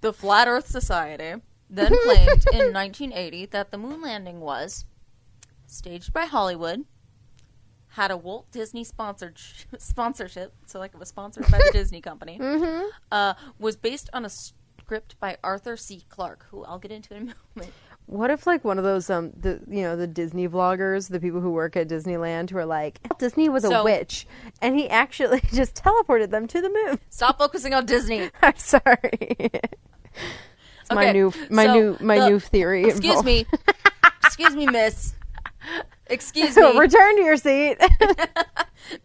[0.00, 4.84] The Flat Earth Society then claimed in 1980 that the moon landing was
[5.66, 6.84] staged by Hollywood,
[7.88, 9.38] had a Walt Disney sponsored
[9.78, 12.86] sponsorship, so like it was sponsored by the Disney company, mm-hmm.
[13.10, 16.04] uh, was based on a script by Arthur C.
[16.08, 17.72] Clarke, who I'll get into in a moment.
[18.06, 21.40] What if like one of those um the you know the Disney vloggers, the people
[21.40, 24.26] who work at Disneyland who are like Disney was a So- witch
[24.60, 26.98] and he actually just teleported them to the moon.
[27.10, 28.30] Stop focusing on Disney.
[28.42, 29.10] I'm sorry.
[29.40, 32.84] it's my new my so new my the- new theory.
[32.84, 33.46] Excuse involved- me.
[34.24, 35.14] Excuse me, miss.
[36.08, 36.76] Excuse me.
[36.78, 37.76] Return to your seat.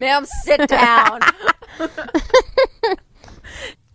[0.00, 1.20] Ma'am, sit down.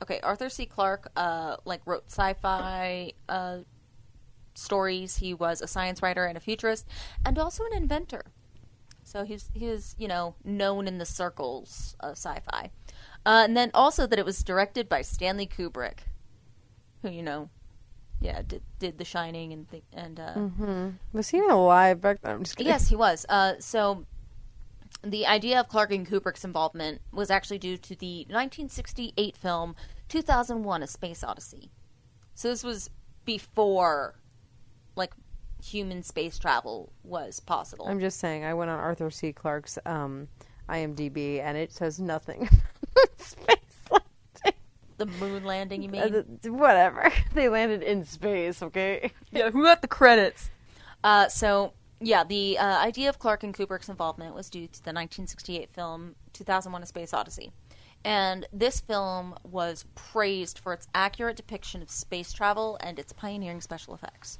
[0.02, 0.66] okay, Arthur C.
[0.66, 3.58] Clarke, uh, like wrote sci-fi uh,
[4.56, 5.18] stories.
[5.18, 6.88] He was a science writer and a futurist,
[7.26, 8.26] and also an inventor.
[9.04, 12.72] So he's he was you know known in the circles of sci-fi,
[13.26, 16.00] uh, and then also that it was directed by Stanley Kubrick,
[17.02, 17.50] who you know,
[18.22, 22.36] yeah, did did The Shining and th- and uh, was he even alive back then?
[22.36, 22.72] I'm just kidding.
[22.72, 23.26] Yes, he was.
[23.30, 24.06] Uh, so
[25.04, 29.76] the idea of Clarke and Kubrick's involvement was actually due to the 1968 film
[30.08, 31.72] 2001: A Space Odyssey.
[32.36, 32.90] So this was
[33.26, 34.16] before,
[35.64, 37.88] human space travel was possible.
[37.88, 38.44] I'm just saying.
[38.44, 39.32] I went on Arthur C.
[39.32, 40.28] Clarke's um,
[40.70, 42.50] IMDb and it says nothing.
[43.18, 43.58] space
[43.90, 44.60] landing.
[44.98, 46.38] the moon landing, you Uh, mean?
[46.42, 47.12] the- whatever.
[47.34, 48.62] They landed in space.
[48.62, 49.12] Okay.
[49.32, 50.52] yeah, who got the credits?
[51.04, 54.90] Uh, so yeah, the uh, idea of Clarke and Kubrick's involvement was due to the
[54.90, 57.52] 1968 film 2001: A Space Odyssey,
[58.04, 63.62] and this film was praised for its accurate depiction of space travel and its pioneering
[63.62, 64.40] special effects.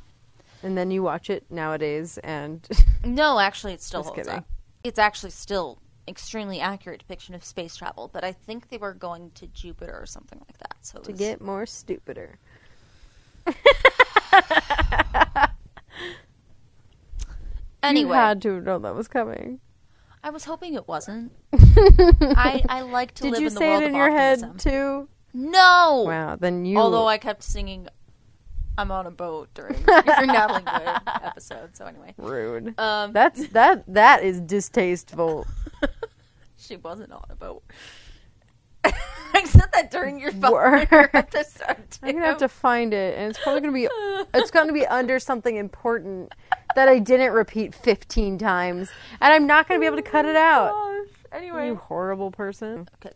[0.64, 2.66] And then you watch it nowadays, and
[3.06, 4.40] No, actually, it still Just holds kidding.
[4.40, 4.48] up.
[4.84, 9.32] It's actually still extremely accurate depiction of space travel, but I think they were going
[9.36, 10.76] to Jupiter or something like that.
[10.82, 12.40] So to was- get more stupider.
[17.84, 19.60] anyway, you had to know that was coming.
[20.24, 21.34] I was hoping it wasn't.
[21.54, 24.10] I I like to Did live you in the say world it in of your
[24.10, 24.50] optimism.
[24.52, 25.10] head too?
[25.34, 26.04] No.
[26.08, 26.36] Wow.
[26.38, 26.78] Then you.
[26.78, 27.88] Although I kept singing
[28.78, 31.76] "I'm on a boat" during your Natalie Wood episode.
[31.76, 32.78] So anyway, rude.
[32.80, 33.84] um, That's that.
[33.88, 35.46] That is distasteful.
[36.58, 37.64] she wasn't on a boat.
[38.86, 40.88] I said that during your Word.
[40.90, 41.78] phone episode.
[41.90, 42.00] Too.
[42.04, 43.88] I'm gonna have to find it, and it's probably gonna be.
[44.34, 46.34] It's gonna be under something important
[46.76, 48.90] that I didn't repeat 15 times,
[49.22, 50.72] and I'm not gonna be able to cut it out.
[50.74, 51.40] Oh Gosh.
[51.42, 52.88] Anyway, You horrible person.
[52.96, 53.14] Okay,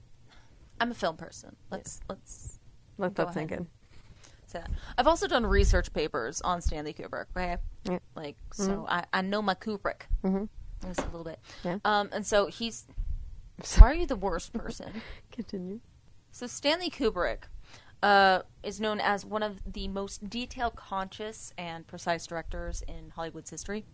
[0.79, 1.55] I'm a film person.
[1.69, 2.59] Let's let's
[2.97, 3.67] Let Go that sink in.
[4.97, 7.25] I've also done research papers on Stanley Kubrick.
[7.35, 7.99] Okay, Yeah.
[8.15, 10.49] like so I, I know my Kubrick Mhm.
[10.85, 11.39] just a little bit.
[11.63, 11.79] Yeah.
[11.85, 12.85] Um, and so he's.
[13.79, 15.01] Why are you the worst person?
[15.31, 15.79] Continue.
[16.31, 17.43] So Stanley Kubrick
[18.03, 23.49] uh, is known as one of the most detail conscious and precise directors in Hollywood's
[23.49, 23.85] history.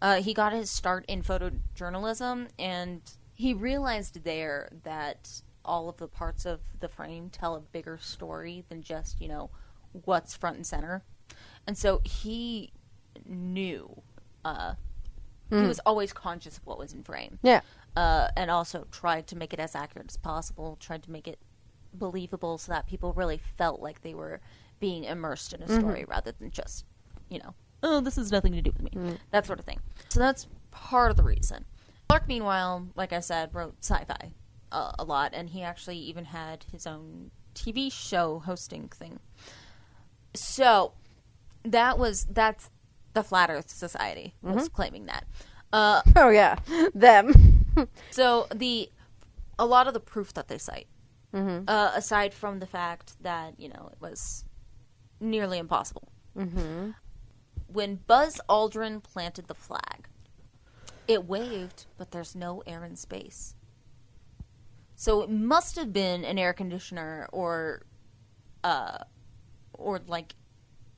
[0.00, 3.02] Uh, he got his start in photojournalism, and
[3.34, 8.64] he realized there that all of the parts of the frame tell a bigger story
[8.70, 9.50] than just you know
[10.04, 11.02] what's front and center.
[11.66, 12.72] And so he
[13.26, 14.02] knew.
[14.44, 14.74] Uh,
[15.50, 17.62] He was always conscious of what was in frame Yeah.
[17.96, 21.38] uh, and also tried to make it as accurate as possible, tried to make it
[21.94, 24.40] believable so that people really felt like they were
[24.78, 26.84] being immersed in a story rather than just,
[27.30, 29.80] you know, oh, this has nothing to do with me, that sort of thing.
[30.10, 31.64] So that's part of the reason.
[32.10, 34.32] Clarke, meanwhile, like I said, wrote sci fi
[34.70, 39.18] uh, a lot, and he actually even had his own TV show hosting thing.
[40.34, 40.92] So
[41.64, 42.70] that was, that's
[43.14, 45.24] the Flat Earth Society was claiming that.
[45.72, 46.56] Uh, Oh yeah.
[46.94, 47.32] Them.
[48.10, 48.90] so the
[49.58, 50.86] a lot of the proof that they cite,
[51.68, 54.44] uh, aside from the fact that you know it was
[55.20, 56.90] nearly impossible, mm-hmm.
[57.66, 60.08] when Buzz Aldrin planted the flag,
[61.08, 63.54] it waved, but there's no air in space.
[64.94, 67.82] So it must have been an air conditioner or,
[68.64, 68.98] uh,
[69.78, 70.34] or like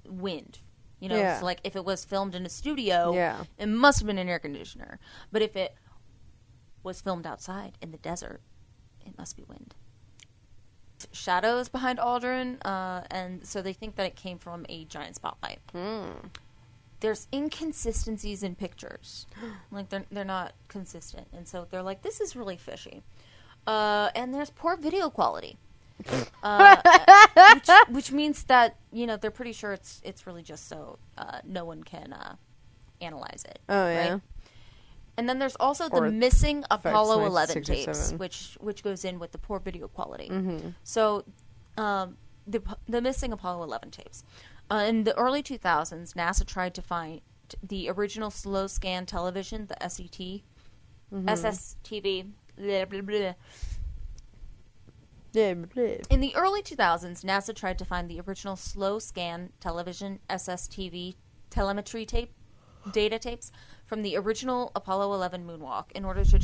[0.06, 0.58] wind.
[0.98, 1.38] You know, Yeah.
[1.38, 3.44] so like if it was filmed in a studio, Yeah.
[3.58, 4.98] it must have been an air conditioner.
[5.32, 5.74] But if it
[6.82, 8.40] was filmed outside in the desert,
[9.06, 9.74] it must be wind.
[11.12, 15.60] Shadows behind Aldrin, uh, and so they think that it came from a giant spotlight.
[17.00, 19.26] There's inconsistencies in pictures,
[19.70, 23.02] like they're they're not consistent, and so they're like, this is really fishy.
[23.66, 25.56] Uh, and there's poor video quality,
[26.42, 26.76] uh,
[27.54, 31.40] which, which means that you know they're pretty sure it's it's really just so uh,
[31.44, 32.36] no one can uh,
[33.00, 33.58] analyze it.
[33.68, 34.12] Oh yeah.
[34.12, 34.20] right?
[35.16, 39.38] And then there's also the missing Apollo 11 tapes, which which goes in with the
[39.38, 40.28] poor video quality.
[40.30, 40.68] Mm-hmm.
[40.82, 41.24] So,
[41.76, 44.24] um, the the missing Apollo 11 tapes.
[44.70, 47.20] Uh, in the early 2000s, NASA tried to find
[47.60, 50.42] the original slow scan television, the SET,
[51.12, 51.28] Mm-hmm.
[51.28, 52.30] SSTV.
[52.56, 53.32] blah, blah, blah.
[55.34, 61.14] In the early 2000s, NASA tried to find the original slow scan television SSTV
[61.50, 62.32] telemetry tape
[62.92, 63.52] data tapes
[63.86, 66.40] from the original Apollo 11 moonwalk in order to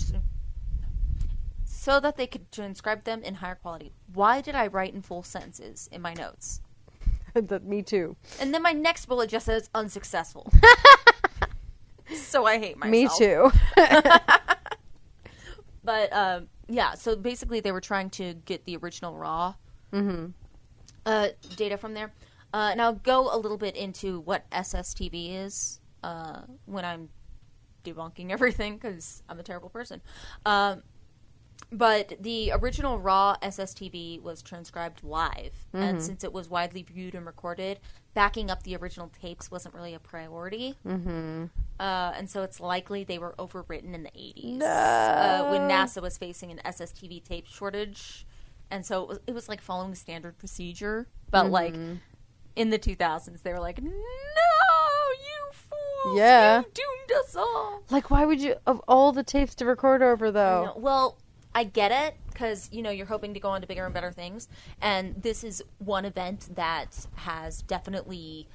[1.64, 3.92] so that they could transcribe them in higher quality.
[4.12, 6.60] Why did I write in full sentences in my notes?
[7.62, 8.16] Me too.
[8.40, 10.52] And then my next bullet just says unsuccessful.
[12.14, 12.90] so I hate myself.
[12.90, 13.50] Me too.
[15.84, 19.54] but um, yeah, so basically they were trying to get the original raw
[21.06, 22.12] uh, data from there.
[22.52, 27.08] Uh, and I'll go a little bit into what SSTV is uh, when I'm
[27.84, 30.00] debunking everything because I'm a terrible person.
[30.44, 30.82] Um,
[31.72, 37.24] but the original raw SSTV was transcribed live, and since it was widely viewed and
[37.26, 37.80] recorded,
[38.16, 40.74] backing up the original tapes wasn't really a priority.
[40.86, 41.44] Mm-hmm.
[41.78, 46.16] Uh, and so it's likely they were overwritten in the 80s uh, when NASA was
[46.16, 48.26] facing an SSTV tape shortage.
[48.70, 51.74] And so it was, it was like following standard procedure, but like
[52.56, 56.18] in the 2000s, they were like, "No, you fools!
[56.18, 56.60] Yeah.
[56.60, 60.30] you doomed us all." like, why would you, of all the tapes to record over,
[60.32, 60.72] though?
[60.74, 61.18] No, Well,
[61.54, 64.12] I get it because you know you're hoping to go on to bigger and better
[64.12, 64.46] things,
[64.82, 68.46] and this is one event that has definitely,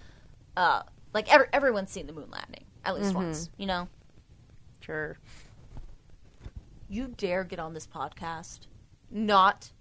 [0.55, 0.83] uh,
[1.15, 3.49] like every, everyone's seen the moon landing at least once.
[3.57, 3.87] You know,
[4.81, 5.17] Sure.
[6.89, 8.67] you dare get on this podcast,
[9.09, 9.71] not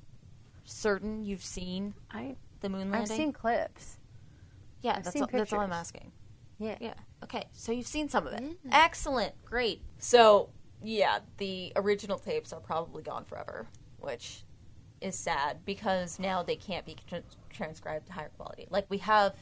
[0.64, 3.10] certain you've seen I, the moon landing.
[3.12, 3.98] I've seen clips.
[4.80, 6.10] yeah, I've that's seen all, that's all I'm asking.
[6.58, 6.76] Yeah.
[6.80, 6.94] Yeah.
[7.24, 7.44] Okay.
[7.52, 8.42] So you've seen some of it.
[8.72, 9.34] Excellent.
[9.44, 9.82] Great.
[9.98, 10.48] So
[10.82, 13.66] yeah, the original tapes are probably gone forever,
[14.00, 14.44] which
[15.00, 18.66] is sad because now they can't be tran transcribed to higher quality.
[18.70, 19.34] Like we have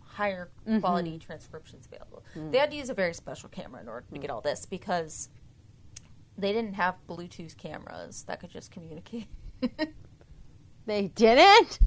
[0.00, 0.80] higher mm-hmm.
[0.80, 2.24] quality transcriptions available.
[2.36, 2.52] Mm.
[2.52, 4.34] They had to use a very special camera in order to get mm.
[4.34, 5.28] all this because
[6.38, 9.26] they didn't have Bluetooth cameras that could just communicate.
[10.86, 11.78] They didn't?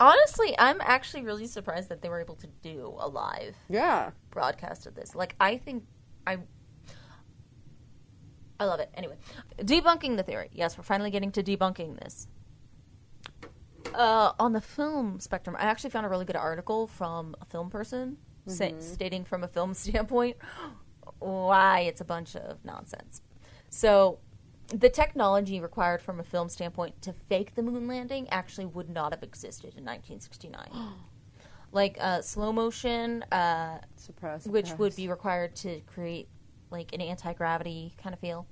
[0.00, 4.10] Honestly, I'm actually really surprised that they were able to do a live Yeah.
[4.30, 5.14] broadcast of this.
[5.14, 5.84] Like I think
[6.26, 6.38] I
[8.60, 8.90] I love it.
[8.94, 9.16] Anyway,
[9.58, 10.50] debunking the theory.
[10.52, 12.26] Yes, we're finally getting to debunking this.
[13.94, 17.70] Uh, on the film spectrum, I actually found a really good article from a film
[17.70, 18.18] person
[18.50, 20.36] say, stating from a film standpoint
[21.18, 23.22] why it's a bunch of nonsense.
[23.70, 24.18] So,
[24.68, 29.12] the technology required from a film standpoint to fake the moon landing actually would not
[29.12, 30.68] have existed in 1969.
[31.72, 34.46] like uh, slow motion, uh, Surprise.
[34.46, 36.28] which would be required to create
[36.70, 38.46] like an anti-gravity kind of feel.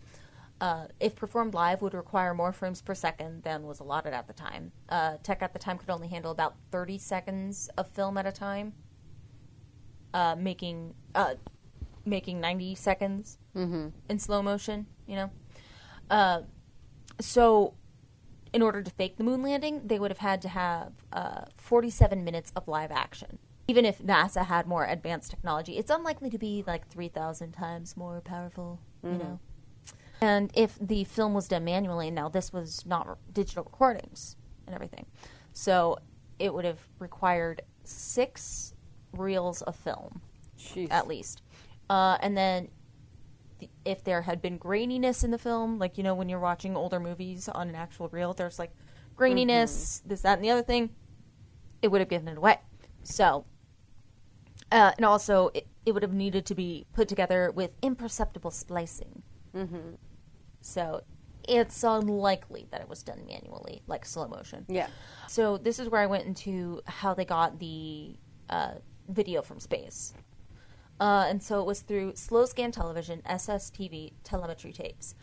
[0.60, 4.32] Uh, if performed live, would require more frames per second than was allotted at the
[4.32, 4.72] time.
[4.88, 8.32] Uh, tech at the time could only handle about 30 seconds of film at a
[8.32, 8.72] time,
[10.14, 11.34] uh, making uh,
[12.06, 13.38] making 90 seconds
[14.08, 14.86] in slow motion.
[15.06, 15.30] You know,
[16.08, 16.40] uh,
[17.20, 17.74] so
[18.54, 22.24] in order to fake the moon landing, they would have had to have uh, 47
[22.24, 23.38] minutes of live action.
[23.68, 28.20] Even if NASA had more advanced technology, it's unlikely to be like 3,000 times more
[28.20, 29.40] powerful, you know?
[30.20, 34.74] And if the film was done manually, now this was not re- digital recordings and
[34.74, 35.06] everything.
[35.52, 35.98] So
[36.38, 38.74] it would have required six
[39.12, 40.20] reels of film
[40.58, 40.88] Jeez.
[40.90, 41.42] at least.
[41.88, 42.68] Uh, and then
[43.58, 46.76] th- if there had been graininess in the film, like you know when you're watching
[46.76, 48.72] older movies on an actual reel, there's like
[49.16, 50.90] graininess, this, that, and the other thing,
[51.82, 52.58] it would have given it away.
[53.02, 53.44] So,
[54.72, 59.22] uh, and also it, it would have needed to be put together with imperceptible splicing.
[59.54, 59.94] Mm-hmm.
[60.60, 61.02] So
[61.48, 64.64] it's unlikely that it was done manually, like slow motion.
[64.68, 64.88] Yeah.
[65.28, 68.16] So this is where I went into how they got the
[68.50, 68.74] uh,
[69.08, 70.14] video from space.
[70.98, 75.14] Uh, and so it was through slow scan television, SSTV telemetry tapes,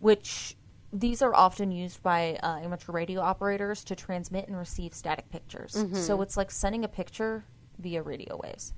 [0.00, 0.56] which
[0.92, 5.72] these are often used by uh, amateur radio operators to transmit and receive static pictures.
[6.00, 7.44] So it's like sending a picture
[7.78, 8.74] via radio waves,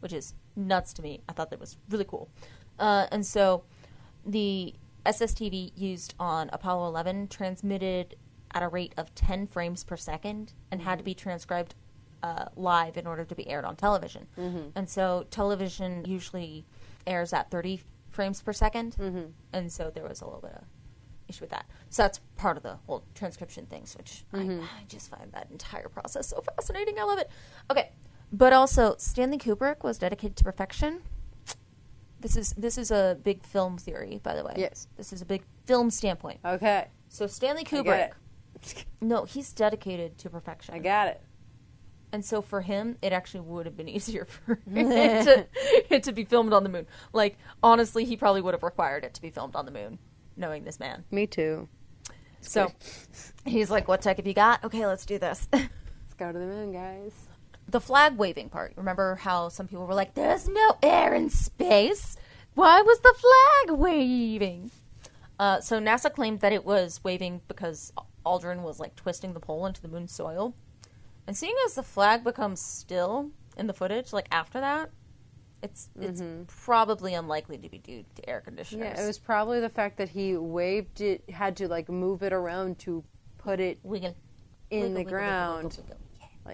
[0.00, 1.20] which is nuts to me.
[1.28, 2.28] I thought that was really cool.
[2.78, 3.64] Uh, and so
[4.24, 8.16] the SSTV used on Apollo 11 transmitted
[8.52, 11.74] at a rate of 10 frames per second and had to be transcribed
[12.22, 14.26] uh, live in order to be aired on television.
[14.74, 16.64] And so television usually
[17.06, 18.96] airs at 30 frames per 2nd
[19.52, 20.64] And so there was a little bit of
[21.28, 21.66] issue with that.
[21.90, 25.88] So that's part of the whole transcription things, which I, I just find that entire
[25.88, 26.98] process so fascinating.
[26.98, 27.30] I love it.
[27.70, 27.90] Okay.
[28.36, 31.00] But also, Stanley Kubrick was dedicated to perfection.
[32.20, 34.52] This is this is a big film theory, by the way.
[34.58, 34.88] Yes.
[34.98, 36.40] This is a big film standpoint.
[36.44, 36.88] Okay.
[37.08, 38.12] So Stanley Kubrick,
[39.00, 40.74] no, he's dedicated to perfection.
[40.74, 41.22] I got it.
[42.12, 45.46] And so for him, it actually would have been easier for it to,
[45.94, 46.86] it to be filmed on the moon.
[47.14, 49.98] Like honestly, he probably would have required it to be filmed on the moon,
[50.36, 51.04] knowing this man.
[51.10, 51.68] Me too.
[52.42, 52.70] So
[53.46, 54.62] he's like, "What tech have you got?
[54.62, 57.12] Okay, let's do this." Let's go to the moon, guys.
[57.68, 58.72] The flag waving part.
[58.76, 62.16] Remember how some people were like, "There's no air in space.
[62.54, 64.70] Why was the flag waving?"
[65.38, 67.92] Uh, so NASA claimed that it was waving because
[68.24, 70.54] Aldrin was like twisting the pole into the moon's soil.
[71.26, 74.90] And seeing as the flag becomes still in the footage, like after that,
[75.62, 78.94] it's it's probably unlikely to be due to air conditioners.
[78.96, 82.32] Yeah, it was probably the fact that he waved it, had to like move it
[82.32, 83.02] around to
[83.38, 84.14] put it wiggle
[84.70, 85.78] in wiggle, the wiggle, ground.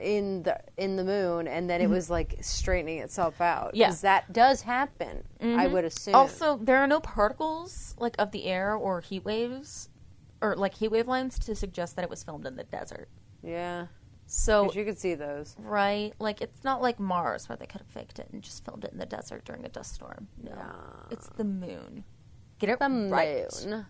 [0.00, 3.74] In the in the moon, and then it was like straightening itself out.
[3.74, 3.88] Yeah.
[3.88, 5.24] 'Cause that does happen.
[5.40, 6.14] I would assume.
[6.14, 9.88] Also, there are no particles like of the air or heat waves,
[10.40, 13.08] or like heat wave lines to suggest that it was filmed in the desert.
[13.42, 13.86] yeah,
[14.26, 15.56] so you could see those.
[15.58, 18.84] right, like it's not like Mars where they could have faked it and just filmed
[18.84, 20.28] it in the desert during a dust storm.
[20.42, 20.52] No,
[21.10, 22.04] it's the moon.
[22.58, 23.46] Get it The right.
[23.66, 23.86] moon.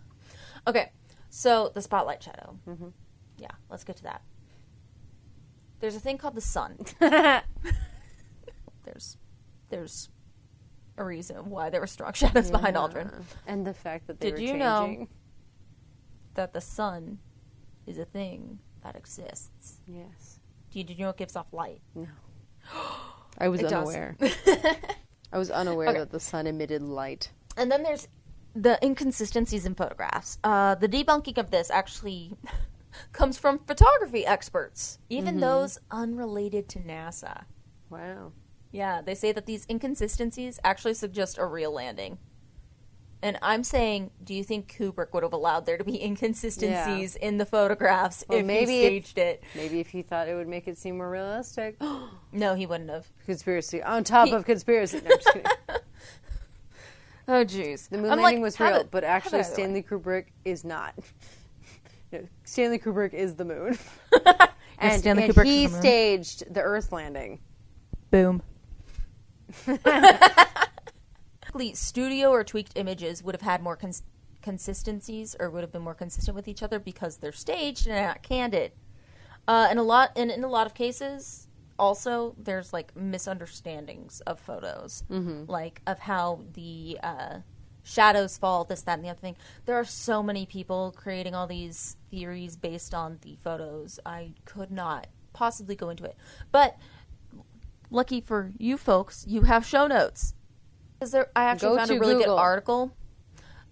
[0.67, 0.91] Okay,
[1.29, 2.57] so the spotlight shadow.
[2.67, 2.87] Mm-hmm.
[3.37, 4.21] Yeah, let's get to that.
[5.83, 6.77] There's a thing called the sun.
[7.01, 7.41] there's,
[9.69, 10.07] there's
[10.97, 13.21] a reason why there were strong shadows behind Aldrin.
[13.47, 15.09] and the fact that they Did were you know-
[16.35, 17.19] That the sun
[17.85, 19.81] is a thing that exists.
[19.85, 20.39] Yes.
[20.71, 21.81] Do you, did you know it gives off light?
[21.93, 22.07] No.
[23.37, 23.73] I was It does.
[23.73, 24.15] unaware.
[25.33, 25.99] I was unaware Okay.
[25.99, 27.29] that the sun emitted light.
[27.57, 28.07] And then there's
[28.55, 30.37] the inconsistencies in photographs.
[30.45, 32.31] Uh, the debunking of this actually
[33.11, 35.41] comes from photography experts, even mm-hmm.
[35.41, 37.43] those unrelated to NASA.
[37.89, 38.31] Wow.
[38.71, 42.17] Yeah, they say that these inconsistencies actually suggest a real landing.
[43.21, 47.37] And I'm saying, do you think Kubrick would have allowed there to be inconsistencies in
[47.37, 49.43] the photographs Well, if maybe he if- staged it?
[49.55, 51.77] Maybe if he thought it would make it seem more realistic.
[52.35, 53.05] No, he wouldn't have.
[53.27, 55.01] conspiracy on top He- of conspiracy.
[55.05, 55.51] No, I'm just kidding.
[57.25, 57.87] Oh, jeez.
[57.87, 59.43] The moon I'm landing like, was real, it- but actually.
[59.43, 60.93] Stanley Kubrick is not.
[62.13, 63.77] No, Stanley Kubrick is the moon.
[64.79, 65.81] And Stanley and Kubrick he is the moon.
[65.81, 67.39] staged the Earth landing.
[68.11, 68.41] Boom.
[69.65, 74.03] Basically, studio or tweaked images would have had more cons-
[74.41, 78.23] consistencies or would have been more consistent with each other because they're staged and not
[78.23, 78.71] candid.
[79.47, 81.47] Uh, and a lot, and in a lot of cases,
[81.77, 85.03] also there's like misunderstandings of photos,
[85.47, 87.37] like of how the uh,
[87.83, 89.35] shadows fall, this, that, and the other thing.
[89.65, 93.99] There are so many people creating all these theories based on the photos.
[94.05, 96.15] I could not possibly go into it,
[96.51, 96.77] but
[97.91, 100.33] lucky for you folks, you have show notes.
[100.99, 102.35] Because there, I actually Go found a really Google.
[102.35, 102.95] good article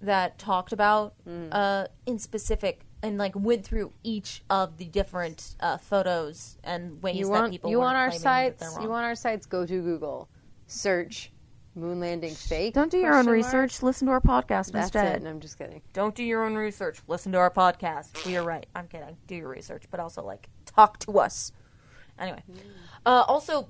[0.01, 1.13] that talked about
[1.51, 7.17] uh, in specific and like went through each of the different uh, photos and ways
[7.17, 8.63] You that people you want our sites?
[8.81, 9.45] You want our sites?
[9.45, 10.29] Go to Google,
[10.67, 11.31] search
[11.75, 12.73] moon landing fake.
[12.73, 13.63] Don't do your own question mark.
[13.63, 13.83] research.
[13.83, 15.15] Listen to our podcast That's instead.
[15.17, 15.23] it.
[15.23, 15.81] No, I'm just kidding.
[15.93, 16.99] Don't do your own research.
[17.07, 18.25] Listen to our podcast.
[18.25, 18.65] We are right.
[18.75, 19.15] I'm kidding.
[19.27, 21.51] Do your research, but also like talk to us.
[22.19, 22.43] Anyway,
[23.05, 23.69] uh, also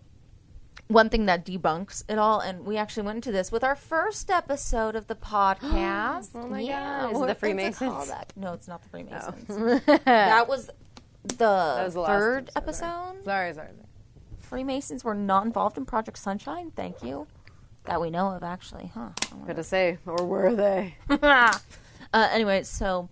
[0.87, 4.29] one thing that debunks it all, and we actually went into this with our first
[4.29, 6.29] episode of the podcast.
[6.35, 7.11] Oh my yeah, God.
[7.11, 7.91] Is it what- the it's a Freemasons?
[7.91, 8.23] callback.
[8.35, 9.45] No, it's not the Freemasons.
[9.85, 10.69] that That was
[11.23, 11.45] the,
[11.85, 12.83] was the third episode,
[13.15, 13.25] episode.
[13.25, 13.53] Sorry, sorry.
[13.53, 13.67] sorry.
[14.39, 16.71] Freemasons were not involved in Project Sunshine.
[16.75, 17.27] Thank you.
[17.85, 19.09] That we know of, actually, huh?
[19.47, 20.95] Gotta say, or were they?
[21.09, 21.57] uh,
[22.13, 23.09] anyway, so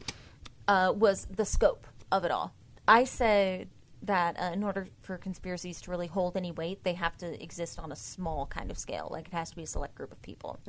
[0.67, 2.53] uh, was the scope of it all.
[2.87, 3.69] I said
[4.03, 7.79] that uh, in order for conspiracies to really hold any weight, they have to exist
[7.79, 9.07] on a small kind of scale.
[9.11, 10.59] Like it has to be a select group of people.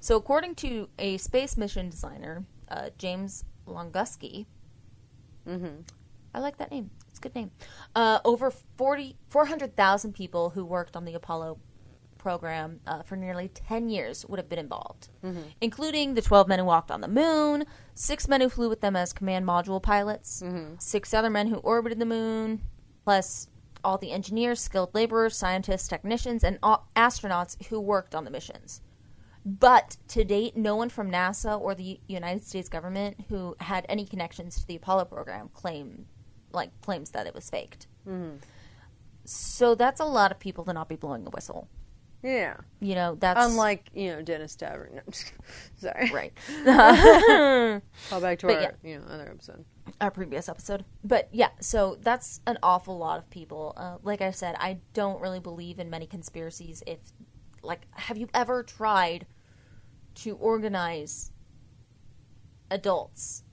[0.00, 4.46] So, according to a space mission designer, uh, James Longuski,
[6.34, 6.90] I like that name.
[7.08, 7.50] It's a good name.
[7.94, 11.58] Uh, over 40 400,000 people who worked on the Apollo
[12.26, 15.42] program uh, for nearly 10 years would have been involved, mm-hmm.
[15.60, 17.64] including the 12 men who walked on the moon,
[17.94, 20.74] six men who flew with them as command module pilots, mm-hmm.
[20.80, 22.60] six other men who orbited the moon,
[23.04, 23.46] plus
[23.84, 26.60] all the engineers, skilled laborers, scientists, technicians, and
[26.96, 28.80] astronauts who worked on the missions.
[29.44, 34.04] But to date, no one from NASA or the United States government who had any
[34.04, 36.06] connections to the Apollo program claim,
[36.50, 37.86] like claims that it was faked.
[38.04, 38.38] Mm-hmm.
[39.24, 41.68] So that's a lot of people to not be blowing a whistle.
[42.26, 42.56] Yeah.
[42.80, 44.94] You know, that's Unlike you know Dennis Tavern.
[45.06, 45.12] No,
[45.76, 46.10] sorry.
[46.12, 46.32] right.
[48.10, 48.70] Call back to But our yeah.
[48.82, 49.64] you know other episode.
[50.00, 53.72] Our previous episode, but yeah, so that's an awful lot of people.
[53.76, 56.82] Uh, like I said, I don't really believe in many conspiracies.
[56.86, 56.98] If,
[57.62, 59.26] like, have you ever tried
[60.16, 61.30] to organize
[62.70, 63.44] adults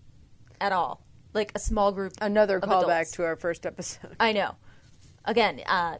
[0.59, 2.13] at all, like a small group?
[2.19, 4.15] Another callback to our first episode.
[4.19, 4.55] I know.
[5.25, 5.97] Again, uh,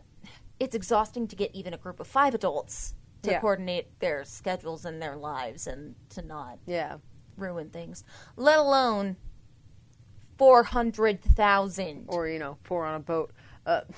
[0.60, 3.40] it's exhausting to get even a group of five adults to Yeah.
[3.40, 6.98] coordinate their schedules and their lives and to not Yeah.
[7.38, 8.04] ruin things,
[8.36, 9.18] let alone
[10.38, 12.06] 400,000.
[12.08, 13.32] Or you know, four on a boat.
[13.66, 13.82] Uh,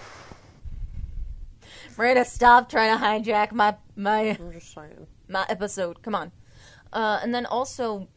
[1.98, 5.08] Miranda, stop trying to hijack my my I'm just saying.
[5.28, 6.02] my episode.
[6.02, 6.32] Come on.
[6.94, 8.08] Uh, and then also,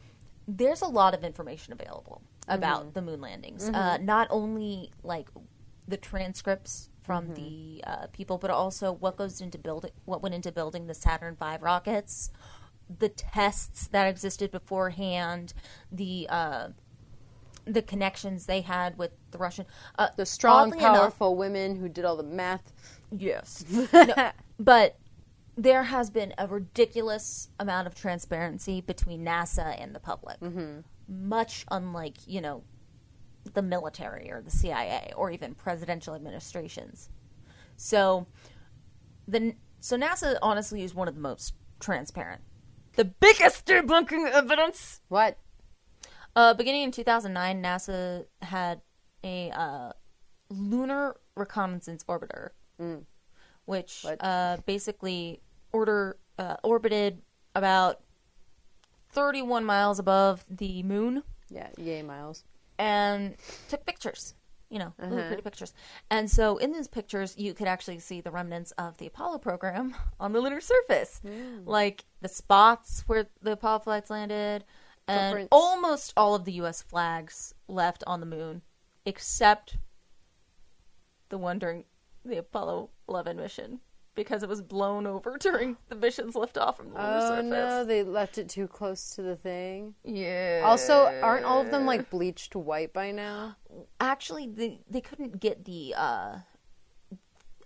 [0.47, 3.69] there's a lot of information available about the moon landings.
[3.69, 5.29] Uh, not only like
[5.87, 10.51] the transcripts from the uh, people, but also what goes into building, what went into
[10.51, 12.29] building the Saturn V rockets,
[12.99, 15.53] the tests that existed beforehand,
[15.91, 16.67] the uh,
[17.65, 19.65] the connections they had with the Russian.
[19.97, 22.71] Uh, The strong, oddly enough- powerful women who did all the math.
[23.11, 23.65] Yes.
[23.91, 24.95] No, but
[25.57, 30.37] there has been a ridiculous amount of transparency between NASA and the public.
[31.07, 32.61] Much unlike, you know,
[33.53, 37.09] the military or the CIA or even presidential administrations.
[37.77, 38.27] So
[39.27, 42.41] the so NASA honestly is one of the most transparent.
[42.95, 45.37] The biggest debunking evidence What?
[46.35, 48.81] uh, beginning in 2009, NASA had
[49.23, 49.91] a uh,
[50.49, 52.49] lunar reconnaissance orbiter,
[53.65, 57.21] which uh, basically order uh, orbited
[57.55, 58.01] about
[59.11, 62.43] 31 miles above the moon Yeah, yay, Miles.
[62.79, 63.35] And
[63.67, 64.33] took pictures.
[64.69, 65.27] You know, really uh-huh.
[65.27, 65.73] pretty pictures.
[66.11, 69.95] And so in these pictures, you could actually see the remnants of the Apollo program
[70.19, 71.67] on the lunar surface, hmm.
[71.67, 74.63] like the spots where the Apollo flights landed,
[75.07, 75.49] and Footprints.
[75.51, 76.83] almost all of the U.S.
[76.83, 78.61] flags left on the moon,
[79.05, 79.77] except
[81.29, 81.85] the one during
[82.23, 83.79] the Apollo 11 mission,
[84.19, 87.49] because it was blown over during the mission's liftoff from the lunar Oh surface.
[87.49, 89.95] no, they left it too close to the thing.
[90.03, 90.63] Yeah.
[90.65, 93.55] Also, aren't all of them like bleached white by now?
[94.01, 96.35] actually they they couldn't get the uh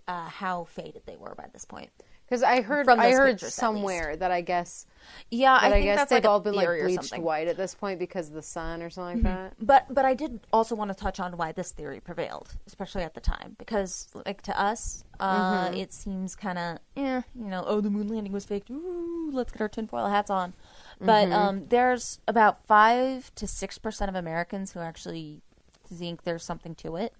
[0.06, 1.90] uh how faded they were by this point.
[2.26, 4.86] Because I heard, From I heard pictures, somewhere that I guess,
[5.30, 7.74] Yeah, I I, think guess that's they've like all been like bleached white at this
[7.74, 9.22] point because of the sun or something like
[9.58, 9.66] that.
[9.66, 13.14] But but I did also want to touch on why this theory prevailed, especially at
[13.14, 15.74] the time, because like to us, uh, Mm-hmm.
[15.74, 18.70] it seems kind of, eh, you know, oh the moon landing was faked.
[18.70, 20.54] Ooh, let's get our tinfoil hats on.
[21.00, 21.32] But Mm-hmm.
[21.32, 25.42] um, there's about five to six percent of Americans who actually
[25.86, 27.12] think there's something to it.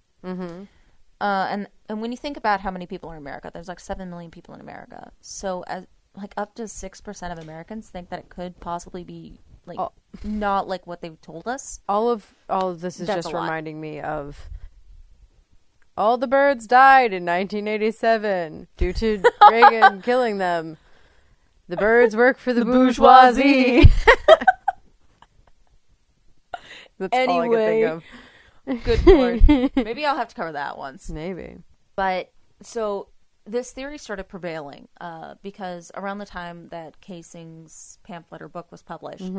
[1.21, 3.79] Uh, and and when you think about how many people are in America, there's like
[3.79, 5.11] seven million people in America.
[5.21, 5.85] So as
[6.15, 9.91] like up to six percent of Americans think that it could possibly be like Oh.
[10.23, 11.79] not like what they've told us.
[11.87, 14.49] All of all of this is That's just reminding me of
[15.97, 20.77] all the birds died in 1987 due to Reagan killing them.
[21.67, 23.89] The birds work for the, bourgeoisie.
[26.99, 28.03] That's all I can think of.
[28.65, 29.47] Good lord.
[29.75, 31.09] Maybe I'll have to cover that once.
[31.09, 31.57] Maybe.
[31.95, 33.09] But so
[33.45, 38.81] this theory started prevailing uh, because around the time that Kaysing's pamphlet or book was
[38.81, 39.31] published,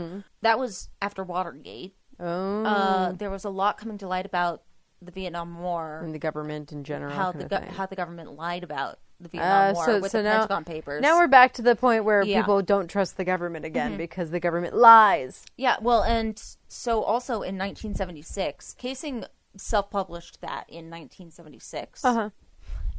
[0.42, 1.94] that was after Watergate.
[2.20, 4.62] Oh, Uh, there was a lot coming to light about
[5.02, 7.12] the Vietnam War, and the government in general.
[7.12, 10.18] how the go- how the government lied about the Vietnam Uh, War so- with so
[10.18, 11.02] the now- Pentagon Papers.
[11.02, 12.36] Now we're back to the point where Yeah.
[12.38, 12.42] Mm-hmm.
[12.44, 15.44] people don't trust the government again because the government lies.
[15.56, 22.04] Yeah, well, and so also in 1976, Kaysing self-published that in 1976.
[22.04, 22.30] Uh-huh.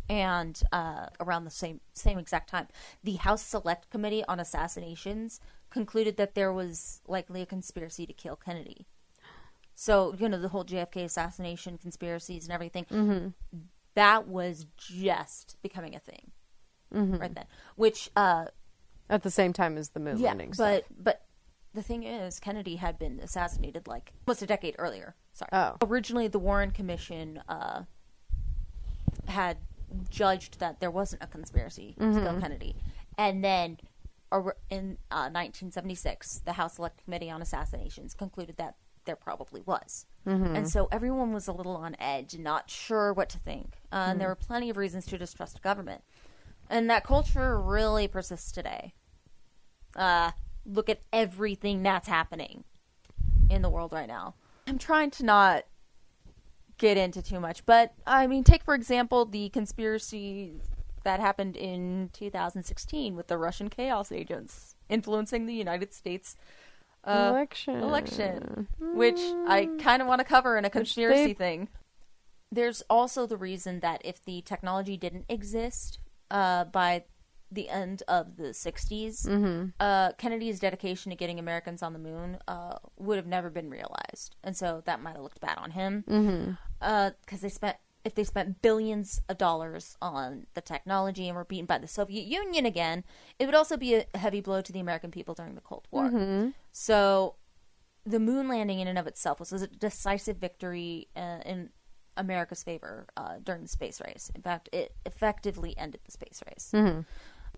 [0.10, 2.68] And uh, around the same same exact time,
[3.04, 8.38] the House Select Committee on Assassinations concluded that there was likely a conspiracy to kill
[8.38, 8.88] Kennedy.
[9.76, 12.86] So you know the whole JFK assassination conspiracies and everything.
[12.86, 13.58] Mm-hmm.
[13.98, 16.32] That was just becoming a thing
[16.94, 17.18] Mm-hmm.
[17.18, 17.46] right then.
[17.76, 18.46] Which uh,
[19.10, 20.54] At the same time as the moon yeah, landing.
[20.58, 21.24] but but
[21.74, 25.16] the thing is, Kennedy had been assassinated like almost a decade earlier.
[25.34, 25.50] Sorry.
[25.52, 25.76] Oh.
[25.84, 27.82] Originally, the Warren Commission uh,
[29.28, 29.58] had
[30.10, 32.24] judged that there wasn't a conspiracy to Mm-hmm.
[32.24, 32.76] kill Kennedy,
[33.18, 33.78] and then
[34.70, 38.76] in uh, 1976, the House Select Committee on Assassinations concluded that
[39.08, 40.06] there probably was.
[40.28, 40.56] Mm-hmm.
[40.56, 43.78] And so everyone was a little on edge and not sure what to think.
[43.92, 46.04] Uh, And there were plenty of reasons to distrust government.
[46.70, 48.94] And that culture really persists today.
[49.96, 50.32] Uh,
[50.66, 52.64] look at everything that's happening
[53.50, 54.36] in the world right now.
[54.68, 55.64] I'm trying to not
[56.78, 60.54] get into too much, but I mean, take for example the conspiracy
[61.04, 66.36] that happened in 2016 with the Russian chaos agents influencing the United States
[67.08, 67.78] uh, election.
[67.82, 71.70] election, which I kind of want to cover in a conspiracy they- thing.
[72.52, 76.00] There's also the reason that if the technology didn't exist
[76.32, 77.04] uh, by
[77.52, 79.70] the end of the 60s, Mm-hmm.
[79.80, 84.36] uh, Kennedy's dedication to getting Americans on the moon uh, would have never been realized,
[84.44, 86.04] and so that might have looked bad on him.
[86.08, 86.18] Because
[86.82, 87.36] Mm-hmm.
[87.42, 91.78] they spent if they spent billions of dollars on the technology and were beaten by
[91.78, 93.04] the Soviet Union again,
[93.38, 96.06] it would also be a heavy blow to the American people during the Cold War.
[96.10, 96.50] Mm-hmm.
[96.80, 97.38] So
[98.06, 101.72] the moon landing in and of itself was a decisive victory uh, in
[102.16, 104.32] America's favor uh, during the space race.
[104.36, 106.70] In fact, it effectively ended the space race.
[106.76, 107.02] Mm-hmm.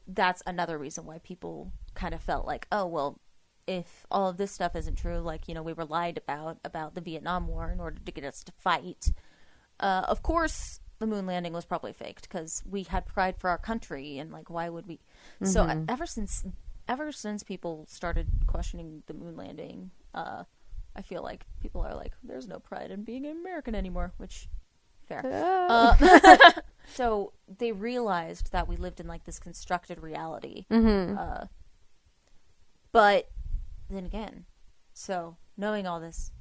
[0.08, 3.20] That's another reason why people kind of felt like, oh well,
[3.68, 6.96] if all of this stuff isn't true, like you know we were lied about about
[6.96, 9.12] the Vietnam War in order to get us to fight.
[9.82, 13.58] Uh, of course, the moon landing was probably faked because we had pride for our
[13.58, 15.02] country, and like why would we?
[15.44, 16.46] So uh, ever since
[16.90, 20.44] ever since people started questioning the moon landing, uh,
[20.96, 24.50] I feel like people are like, there's no pride in being American anymore, which
[25.08, 25.22] fair.
[25.24, 26.52] Uh,
[26.94, 30.66] so they realized that we lived in like this constructed reality.
[30.72, 31.18] Mm-hmm.
[31.18, 31.46] Uh,
[32.92, 33.30] but
[33.90, 34.46] then again,
[34.94, 36.32] so knowing all this,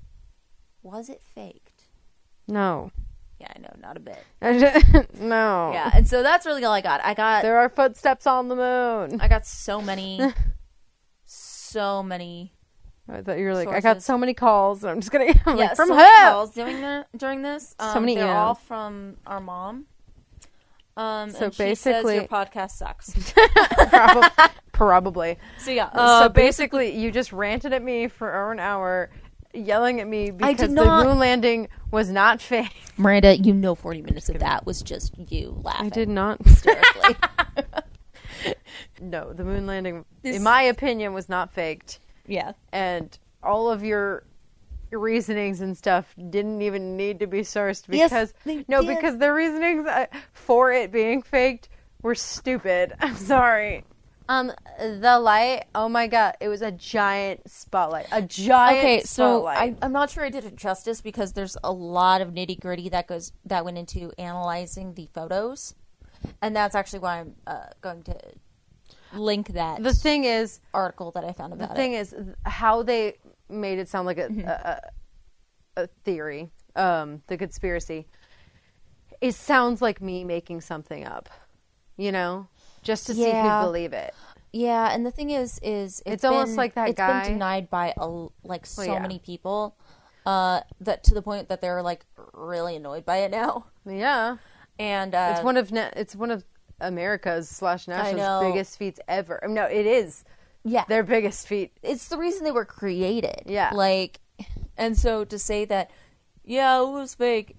[0.83, 1.85] was it faked?
[2.49, 2.91] No.
[3.41, 4.19] Yeah, I know, not a bit.
[5.21, 5.71] no.
[5.73, 7.01] Yeah, and so that's really all I got.
[7.05, 9.21] I got There are footsteps on the moon.
[9.21, 10.21] I got so many,
[11.25, 12.53] so many.
[13.11, 14.83] I thought you were like, I got so many calls.
[14.85, 16.01] And I'm just gonna I'm yeah, like, from so who?
[16.01, 17.75] many calls during the during this.
[17.79, 18.35] Um, So many They're emails.
[18.37, 19.87] all from our mom.
[20.97, 23.15] Um, So and she says basically- your podcast sucks.
[23.89, 24.29] Probably.
[24.73, 25.39] Probably.
[25.59, 29.11] So yeah, uh, so basically, you just ranted at me for an hour,
[29.55, 32.71] yelling at me because did the not- moon landing was not fake.
[32.97, 35.87] Miranda, you know, forty minutes of that was just you laughing.
[35.87, 36.41] I did not.
[36.45, 37.17] hysterically.
[39.01, 43.85] No, the moon landing, This- in my opinion, was not faked, yeah, and all of
[43.85, 44.25] your
[44.91, 48.97] reasonings and stuff didn't even need to be sourced Yes, because they no, did.
[48.97, 51.69] because the reasonings uh, for it being faked
[52.03, 52.93] were stupid.
[53.01, 53.85] I'm sorry.
[54.29, 55.65] Um, the light.
[55.75, 58.07] Oh my god, it was a giant spotlight.
[58.13, 58.79] A giant.
[58.79, 59.01] okay.
[59.01, 59.59] So spotlight.
[59.59, 62.91] I, I'm not sure I did it justice because there's a lot of nitty gritty
[62.91, 65.75] that goes that went into analyzing the photos,
[66.43, 68.17] and that's actually why I'm uh, going to
[69.15, 71.75] link that the thing is, article that I found about it.
[71.75, 72.01] the thing it.
[72.01, 72.15] is
[72.45, 73.15] how they
[73.49, 78.07] made it sound like a a, a, a theory um the conspiracy
[79.23, 81.31] it sounds like me making something up
[81.97, 82.47] you know
[82.83, 83.61] just to see Yeah.
[83.61, 84.15] who'd believe it
[84.53, 87.69] Yeah, and the thing is, is It's almost been- like that It's guy- been denied
[87.71, 88.99] by a, like so yeah.
[88.99, 89.77] many people,
[90.25, 93.67] uh, that to the point that they're like really annoyed by it now.
[93.85, 94.37] yeah
[94.79, 96.45] And uh, it's one of na- it's one of
[96.81, 100.25] america's slash national's biggest feats ever no it is
[100.65, 103.43] yeah, their biggest feat it's the reason they were created.
[103.47, 103.71] Yeah.
[103.75, 104.21] like,
[104.77, 105.91] and so to say that,
[106.45, 107.57] yeah, it was fake.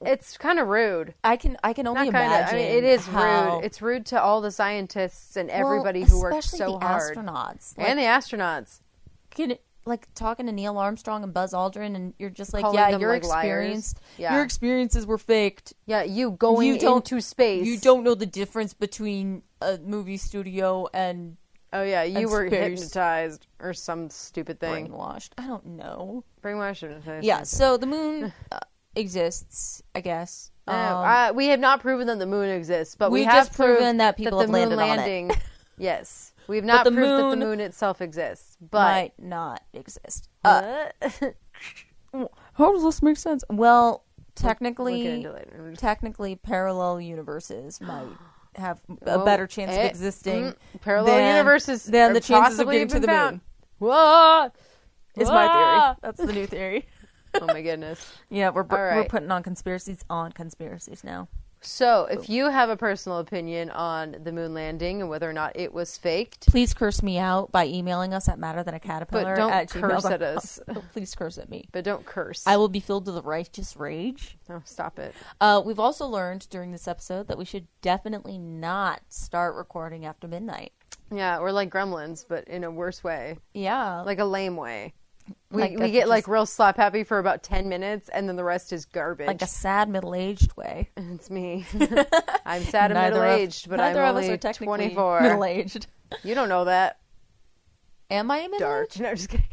[0.00, 2.58] It's kind of rude I can I can only not kind of imagine.
[2.58, 6.02] i mean it is how- rude it's rude to all the scientists and well, everybody
[6.02, 8.80] who worked especially so the hard Astronauts and the astronauts
[9.30, 12.98] can like talking to Neil Armstrong and Buzz Aldrin, and you're just like, Calling yeah,
[12.98, 14.34] your like, experience, Yeah.
[14.34, 15.74] your experiences were faked.
[15.86, 20.16] yeah you going You don't- into space You don't know the difference between a movie
[20.16, 21.36] studio and
[21.72, 22.80] Oh yeah, you were space.
[22.80, 24.88] hypnotized or some stupid thing.
[24.88, 25.30] brainwashed.
[25.38, 26.24] I don't know.
[26.42, 26.80] Brainwashed.
[26.80, 27.24] hypnotized.
[27.24, 28.32] Yeah, so the moon
[28.96, 30.50] exists, I guess.
[30.66, 33.98] Um, uh, we have not proven that the moon exists, but we, We've just proven
[33.98, 34.96] that people the have moon landed on it.
[34.96, 35.30] landing.
[35.78, 40.28] yes, we have not proved that the moon itself exists, but might not exist.
[40.44, 40.86] Uh,
[42.54, 43.44] how does this make sense?
[43.50, 44.02] Well,
[44.42, 45.74] We'll technically, it later.
[45.76, 48.06] technically, parallel universes might
[48.56, 52.58] have a Whoa, better chance of eh, existing mm, parallel than- universes than the chances
[52.58, 53.32] of getting to the found.
[53.34, 53.40] moon.
[53.78, 54.50] Whoa!
[55.16, 55.96] Is my theory.
[56.02, 56.86] That's the new theory.
[57.42, 58.12] oh my goodness.
[58.30, 61.28] Yeah, we're All we're putting on conspiracies on conspiracies now.
[61.62, 65.56] So, if you have a personal opinion on the moon landing and whether or not
[65.56, 69.34] it was faked, Please curse me out by emailing us at matter than a caterpillar
[69.34, 70.12] but don't at curse gmail.com.
[70.12, 70.60] at us.
[70.92, 71.66] Please curse at me.
[71.72, 72.44] But don't curse.
[72.46, 74.38] I will be filled with righteous rage.
[74.48, 75.14] Oh, stop it.
[75.40, 80.28] Uh, we've also learned during this episode that we should definitely not start recording after
[80.28, 80.72] midnight.
[81.10, 83.38] Yeah, we're like gremlins, but in a worse way.
[83.54, 84.92] Yeah, Like a lame way.
[85.50, 88.44] We, Like we get like real slap happy for about 10 minutes and then the
[88.44, 89.26] rest is garbage.
[89.26, 90.90] like a sad middle-aged way.
[90.96, 91.64] it's me.
[92.46, 95.20] I'm sad and middle aged, but I'm neither of us only are technically 24.
[95.22, 95.86] middle-aged.
[96.22, 96.98] You don't know that.
[98.10, 98.60] Am I middle-aged?
[98.60, 98.98] Dark.
[99.00, 99.46] No, just kidding.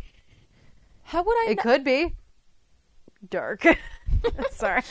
[1.04, 1.52] How would I?
[1.52, 1.64] It know?
[1.64, 2.14] could be.
[3.30, 3.64] Dark.
[4.52, 4.82] Sorry.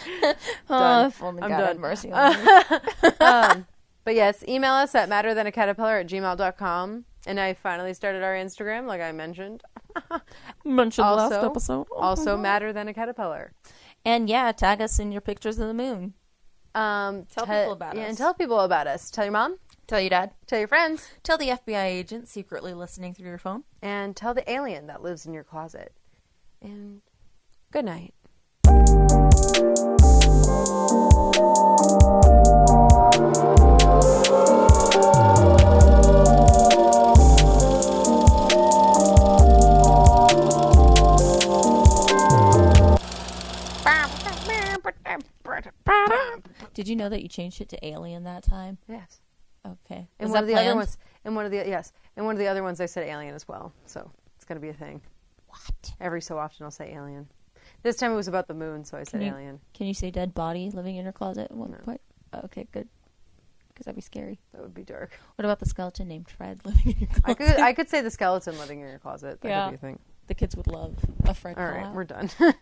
[0.71, 1.81] Oh, if only I'm God done.
[1.81, 3.09] mercy on me.
[3.21, 3.67] um,
[4.05, 7.05] but yes, email us at matterthanacaterpillar at gmail.com.
[7.27, 9.63] And I finally started our Instagram, like I mentioned.
[10.65, 11.87] Mentioned last Also- episode.
[11.97, 13.53] Also, matter than a caterpillar.
[14.05, 16.15] And yeah, tag us in your pictures of the moon.
[16.75, 18.09] Um, Tell te- people about yeah, us.
[18.09, 19.11] And tell people about us.
[19.11, 19.59] Tell your mom.
[19.87, 20.33] Tell your dad.
[20.47, 21.07] Tell your friends.
[21.23, 23.65] Tell the FBI agent secretly listening through your phone.
[23.83, 25.93] And tell the alien that lives in your closet.
[26.63, 27.03] And
[27.73, 28.15] good night.
[46.75, 48.79] Did you know that you changed it to alien that time?
[48.89, 49.21] Yes.
[49.67, 50.09] Okay.
[50.19, 52.39] And Was one of the other ones, and one of the yes, and one of
[52.39, 53.73] the other ones I said alien as well.
[53.87, 55.01] So it's gonna be a thing.
[55.49, 55.93] What?
[56.01, 57.29] Every so often I'll say alien.
[57.83, 59.61] This time it was about the moon, so I said Can you- alien.
[59.75, 61.79] Can you say dead body living in your closet at one No.
[61.79, 62.01] point?
[62.33, 62.89] Oh, okay, good.
[63.69, 64.39] Because that'd be scary.
[64.53, 65.13] That would be dark.
[65.37, 67.25] What about the skeleton named Fred living in your closet?
[67.25, 69.41] I could I could say the skeleton living in your closet.
[69.41, 69.65] That Yeah.
[69.65, 69.99] could be a thing.
[70.29, 70.95] the kids would love
[71.25, 71.95] a Fred All right, call-out.
[71.95, 72.31] we're done.